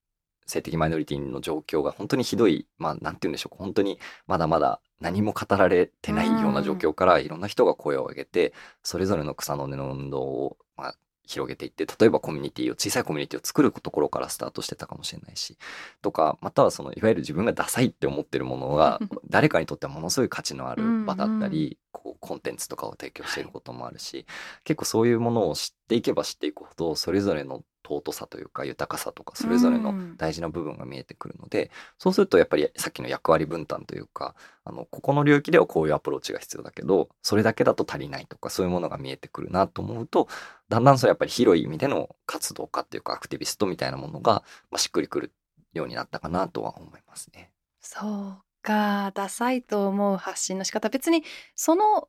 [0.47, 8.51] 性的マイノリティの状況が本当にひどいまあなんて言うんでしょう本当にまだまだ何も語られてないような状況からいろんな人が声を上げて
[8.81, 10.95] それぞれの草の根の運動を、まあ、
[11.25, 15.57] 広げていって例えばコミュニティを小さいコミュニティを作るところからスタートしてたかもしれないし
[16.01, 18.99] とかまたはそのいわゆる自分がダサいって思ってるものが
[19.29, 24.25] 誰かにとってはものすごい価値のある場だったりこうコンテンツとかを提供していることもあるし
[24.63, 31.69] 結構そういうものを知っていけば知っていくほどそれぞれの尊さというか豊かさとかそれぞれの大事な部分が見えてくるので、うん、
[31.99, 40.27] そうするとやっぱりさっきの役割分担というかあのここの領域ではこういうアプローチが必要だけどそれだけだと足りないとかそういうものが見えてくるなと思うと
[40.69, 45.31] だんだんそれやっぱり広い意味での活動家っていうかアクティビストみたいなものが、まあ、しっくりくる
[45.73, 47.51] ようになったかなとは思いますね。
[47.79, 49.11] そうか。
[49.13, 50.89] ダサいと思う発信の仕方。
[50.89, 51.23] 別に
[51.55, 52.07] その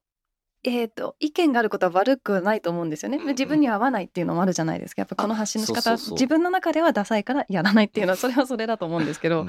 [0.64, 5.02] えーと、意見があることは悪くないと思うんですよね、自分に合わないっていうのもあるじゃないですか。
[5.02, 9.48] やっぱこの発信の仕方自分の中ではダサいからやらないっていうのは それはそれだと思うんですけど、うん、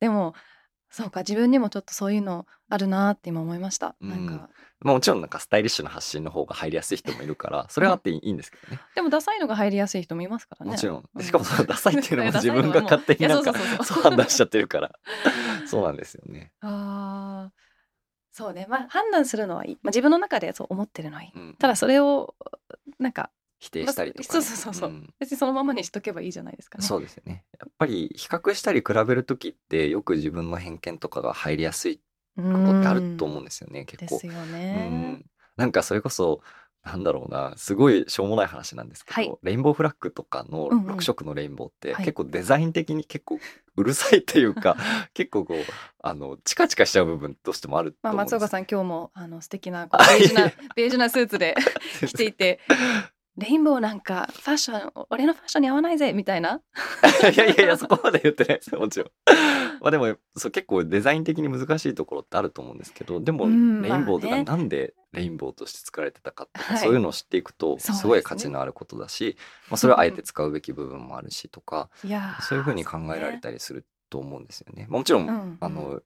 [0.00, 0.34] でも
[0.90, 4.50] そうか自分にもちょっとそういうのあるなって今思いました、うん、なんか。
[4.80, 8.36] まあ、もちろんなんかスタイリッシュな発信の方が入りやすい人もいるからそれはあっていい ん。
[8.36, 8.80] ですけどね。
[8.94, 10.72] でもダサいのが入りやすい人もいますからね。
[10.72, 11.22] もちろん。
[11.22, 13.52] しかもそのダサいっていうのも自分が勝手になんか
[13.82, 14.92] そう判断しちゃってるから。
[15.66, 16.52] そうなんですよね。
[16.60, 17.67] ああ
[18.32, 22.34] そうね、まあ、判断するのはいい、まあ、自分の中でそう思ってるのはいい、うん、ただそれを
[22.98, 26.84] なんか否定したりとか、ね、そうそうそうそう、うん、別にそのままにしとけばいいじゃないですかね。
[26.84, 27.44] そうですよね。
[27.58, 32.00] やっぱり比較したり比べる時ってよく自分の偏見とかが入りやすい
[32.36, 34.14] ことってあると思うんですよね結構。
[34.14, 35.26] ですよね、うん、
[35.56, 36.40] なんかそれこそ
[36.84, 43.38] なんだろうなすごいしょうもない話なんですけど、はい、レインボーフラッグとかの6色のレインボーって、結構デザイン的に結構
[43.76, 44.76] うるさいっていうか、
[45.12, 45.58] 結構こう
[46.02, 51.54] あのチカチカしちゃう部分としてもあるまあ、松岡さん今日もあの素敵なベージュなベージュなスーツで
[52.06, 52.60] 着ていて
[53.36, 56.60] レインボーなんかファッション俺のファッションに合わないぜみたいな。
[57.32, 59.10] いやいやいやそこまで言ってないですよもちろん
[59.80, 69.36] まあでもそう結構デザイン的に難しいところってあると思うんですけどでもレインボーとかなんでレインボーとして作られてたかとか、そういうのを知っていくとすごい価値のあることだし、
[69.70, 71.88] まあ、それはあえて使うべき部分もあるしとか、
[72.42, 74.86] そういうふうに考えられたりすると思うんですよね。
[74.88, 76.02] もちろん、あの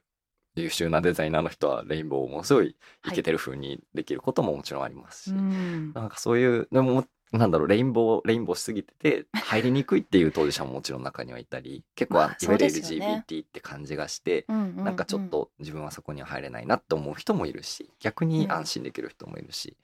[0.55, 2.77] 優秀なデザイナーの人はレインボーもすごい
[3.09, 19.76] いけてる風にできることももちろんありますし、はい、なんかそういうでもなんだろう、レインボー、レインボーしすぎてて、入りにくいっていう当事者ももちろん中にはいたり、 結構、いわゆる LGBT って感じがして、なんかちょっと自分はそこには入れないなって思う人もいるし、逆に安心できる人もいるし。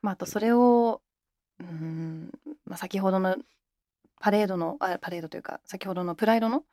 [0.00, 1.02] まあ、あとそれを、
[1.60, 2.30] うん、
[2.64, 3.36] まあ、先ほどの
[4.20, 6.64] パレードの、あ、パレードというか、先ほどのプライドの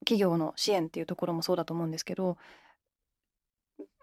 [0.00, 2.36] 企業の支援っていうところもそうだと思うんですけど、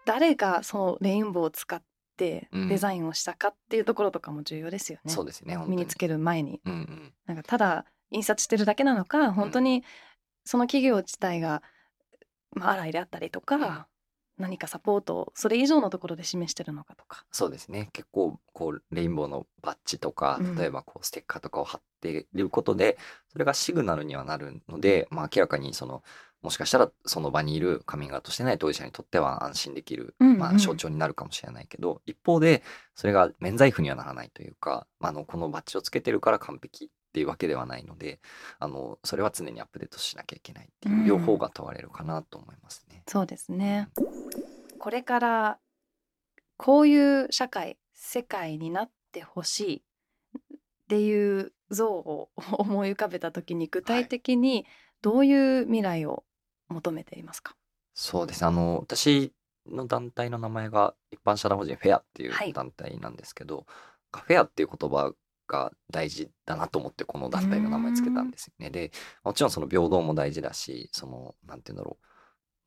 [0.04, 1.86] 誰がそのレインボーを使って、
[2.16, 5.12] ってデザインをしたかっていうところとかも重要ですよね。
[5.12, 9.84] そうですね身につける前に、うんうん、なんかただ印刷してるだけなのか本当に
[10.44, 11.62] その企業自体が、
[12.52, 13.84] まあ、洗いであったりとか、うん、
[14.38, 17.26] 何かサポートをそれ以上のところで示してるのかとか。
[17.32, 17.90] そうですね。
[17.92, 22.96] 結構こうレインボーのバッジとか例えばこうステッカーとかを貼っていることで、
[23.28, 26.02] それがシグナルにはなるので、まあ、明らかにその
[26.46, 32.62] もしかしたらその場にいるカミングアウトしてない当事者にとっては安心できる、まあ、象徴になるかもしれないけど、一方で
[32.94, 38.20] それが免罪符にはならないというか、まあ、のこのバッジをつけてるから完璧っていうわけではないので
[38.60, 42.98] あのそれは常にアップデートしなきゃいけないっていう両方が問われるかなと思いますね。
[42.98, 43.88] うん、そうですね。
[44.78, 45.58] これから
[46.58, 49.82] こういう社会世界になってほしい
[50.54, 50.58] っ
[50.90, 54.64] ていう像を思い浮かべた時に具体的に
[55.02, 56.24] どういう未来を
[56.68, 57.54] 求めていますか？
[57.94, 59.32] そうですあの私
[59.70, 62.50] の団体の名前が一般社団法人フェアっていはい。
[62.50, 63.66] う団体なんですけど、
[64.12, 65.12] フェアっていう言葉
[65.48, 68.70] が大事だなと思ってこの団体の名前つけたんですよね。
[68.70, 68.92] で
[69.24, 72.06] もちろんその平等も大事だしそのなんて言うんだろう。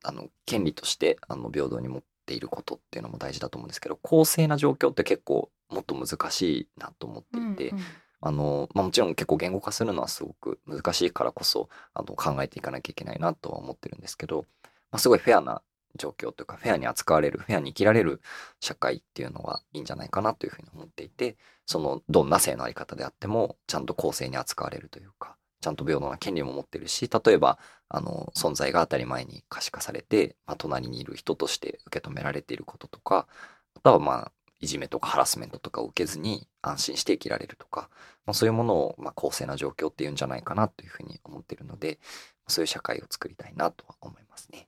[0.04, 7.84] あの権利としてあの平等に持っていることっていうのも大事だと思うんですけど公正な状況って結構もっと難しいなと思っていて、うんうん
[8.22, 15.62] あの、まあ、もちろん結構言語化するのはすごく難しいからこそあの考えていかなきゃいけないなとは思ってるんですけど、まあ、すごいフェアな
[15.96, 18.22] 状況というかフェアに扱われるフェアに生きられる
[18.60, 27.60] 社会っていうのがいいんじゃないかなというふうに思っていてそのどんな性のあり方であってもちゃんと公正に扱われるというかちゃんと平等な権利も持ってるし例えば
[27.90, 33.28] あの存在が当たり前に可視化されて、まあ、隣にいる人として受け止められていることとか
[33.76, 37.90] あとはまあいじめとかハラスメントとかを受けずに安心して生きられるとか、
[38.26, 42.00] まあ、そういうものをまあ公正な状況っていうんじゃないかなというふうに思っているので
[42.48, 44.68] そういう社会を作りたいなとは思いますね。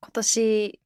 [0.00, 0.80] 今年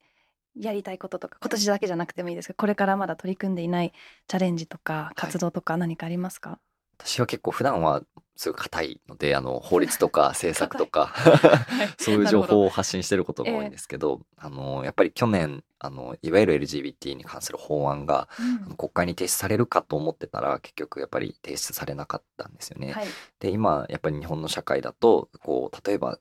[0.57, 3.93] やりたいこととか今年だけじゃなくてもいいですけどこれからまだ取り組んでいない
[4.29, 6.61] チャレンジとか活動とか何かありますか、
[6.99, 8.03] 私は結構普段は
[8.37, 11.95] すごい硬いのであの法律とか 政策とかはい。
[11.99, 18.77] そういう情報を発信してることが多いんですけど、あのやっぱり去年あのいわゆる LGBT に関する法案がうん。
[18.77, 22.93] 国会に提出されるかと思ってたら結局やっぱり提出されなかったんですよね。
[22.93, 23.07] はい。
[23.39, 26.19] で今やっぱり日本の社会だとこう例えば、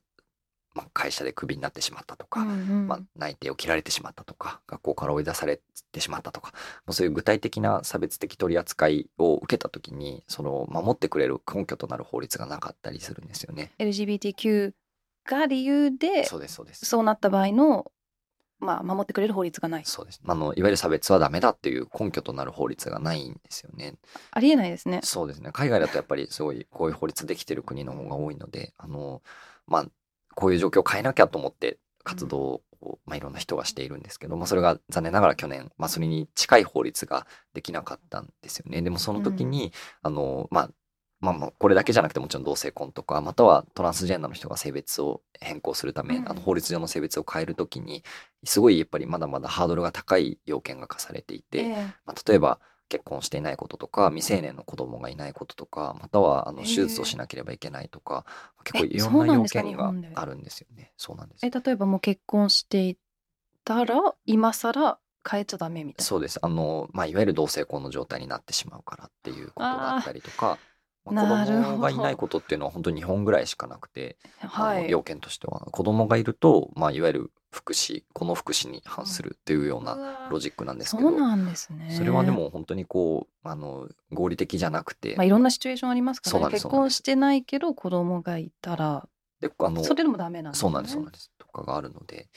[0.76, 5.60] まあ、会社でクビになってしまったとか、うんうんまあ、内定を切られてしまったとか学校から追い出され
[5.91, 6.52] てしまったとか
[6.86, 13.72] もうそういう具体的な差別的取り扱いを受けた時にその守ってくれる根拠となる法律がなかったりするんですよね。
[13.80, 14.74] LGBTQ
[15.26, 16.86] が理由でそうですそうです。
[16.86, 17.91] そうなった場合の、
[18.60, 23.95] まあ、守ってくれる法律がないそうですあのいわゆる差別はダメだっていう根拠となる法律がないんですよね。
[24.32, 25.02] ありえないですね。
[25.04, 29.22] そうですね海外だとやっぱりすごいこういう法律できてる国の方が多いのであの
[29.68, 29.86] まあ
[30.35, 38.81] こういう状況を変えなきゃと思って活動を、まあ、いろんな人がしているんですけど、まあ、それが残念ながら去年、まあ、それに近い法律ができなかったんですよね。
[38.81, 40.69] でもその時に、あのまあ
[41.19, 46.30] まあまあこれだけじゃなくてもちろん同性婚とかまたはトランスジェンダーの人が性別を変更するため、うん。
[46.30, 48.03] あの法律上の性別を変える時に
[48.43, 51.76] すごいやっぱりまだまだハードルが高い要件が課されていて、ええ。
[52.05, 58.26] まあ、例えば結婚していないこととか未成年の子供がいないこととかまたはあの手術をしなければいけないとか
[58.64, 60.91] 結構えいろんな要件があるんですよね。
[60.97, 62.97] そうなんですえ例えばもう結婚してい
[63.64, 63.95] たら
[64.26, 64.99] 今更
[65.30, 66.05] 変えちゃダメみたいな。
[66.05, 70.60] そうですあの、まあ、いわゆる同性婚の状態になってしまうからっていうことだったりとか、
[71.05, 75.59] まあ、子供がいないことっていうのは本当に日本ぐらいしかなくて、あは要件としては。
[75.71, 81.93] 子供がいると、まあ、いわゆる福祉この福祉に反するっていうようなロジックなんですけど、そうなんですね。
[81.95, 86.51] それはでも本当にこうあの合理的じゃなくて、まあいろんなシチュエーションありますからね。
[86.51, 89.07] 結婚してないけど子供がいたら
[89.39, 90.61] であのそれでもダメなんですね。
[90.61, 91.31] そうなんですそうなんです。
[91.38, 92.27] とかがあるので。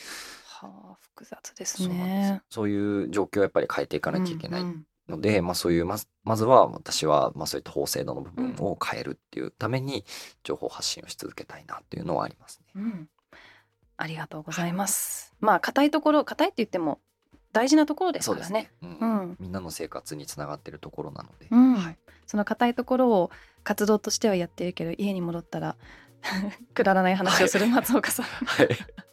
[0.44, 2.08] はあ複雑ですそうなんです。
[2.08, 2.42] ね。
[2.50, 4.60] そういう状況をやっぱり変えていかなきゃいけない。
[4.60, 10.04] うんうんので、まあ、そういうまずまずは私はまあそういった法制度の部分を変えるっていうために
[10.42, 12.66] 情報発信をし続けたいなっていうのはありますね。
[12.76, 13.08] うん、
[13.96, 15.34] ありがとうございます。
[15.40, 17.00] まあ硬いところ硬いって言っても
[17.52, 18.70] 大事なところですからね。
[18.82, 18.98] うん。
[18.98, 19.36] うん。
[19.40, 21.74] みんなの生活につながってるところなので、うん。
[21.74, 21.96] はい、
[22.26, 23.30] その硬いところを
[23.64, 25.76] 活動としてはやってるけど家に戻ったら
[26.74, 28.68] くだらない話をする松岡さん、はい、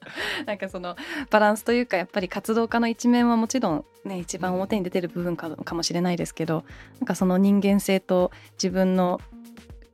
[0.45, 0.95] なんかその
[1.30, 6.63] バランスというかやっぱり活動家の一面はもちろんね一番表に出てる部分かかもしれないですけど
[6.99, 9.21] なんかその人間性と自分の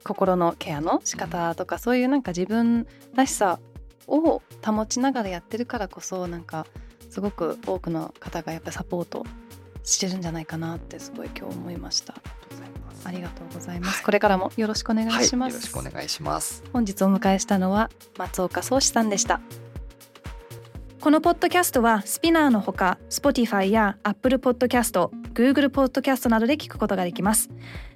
[0.04, 3.60] 心のケアの仕方とかそういうなんか自分らしさ
[4.08, 6.66] を保ちながらやってるからこそなんか
[7.10, 9.26] すごく多くの方がやっぱサポート
[9.84, 12.16] してるんじゃないかなってすごい今日思いました。
[13.06, 13.96] ありがとうございます。
[13.98, 15.34] はいこれからもよろしくお願いします。
[15.34, 16.64] はい、よろしくお願いします。
[16.74, 19.42] 本日お迎えしたのは松岡壮志さんでした
[21.00, 27.50] このポッドキャストはスピナーのほか Spotify や Apple Podcast、Google Podcast などで聞くことができます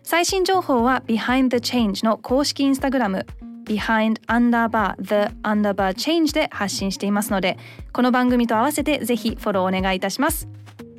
[0.03, 3.25] 最新情報は Behind the Change の公式インスタグラム
[3.65, 7.57] Behind Underbar The Underbar Change で発信していますので
[7.91, 10.47] この番組と合わせてぜひフォローお願いいたします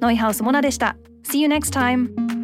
[0.01, 2.44] ノイハウスモナでした See you next time!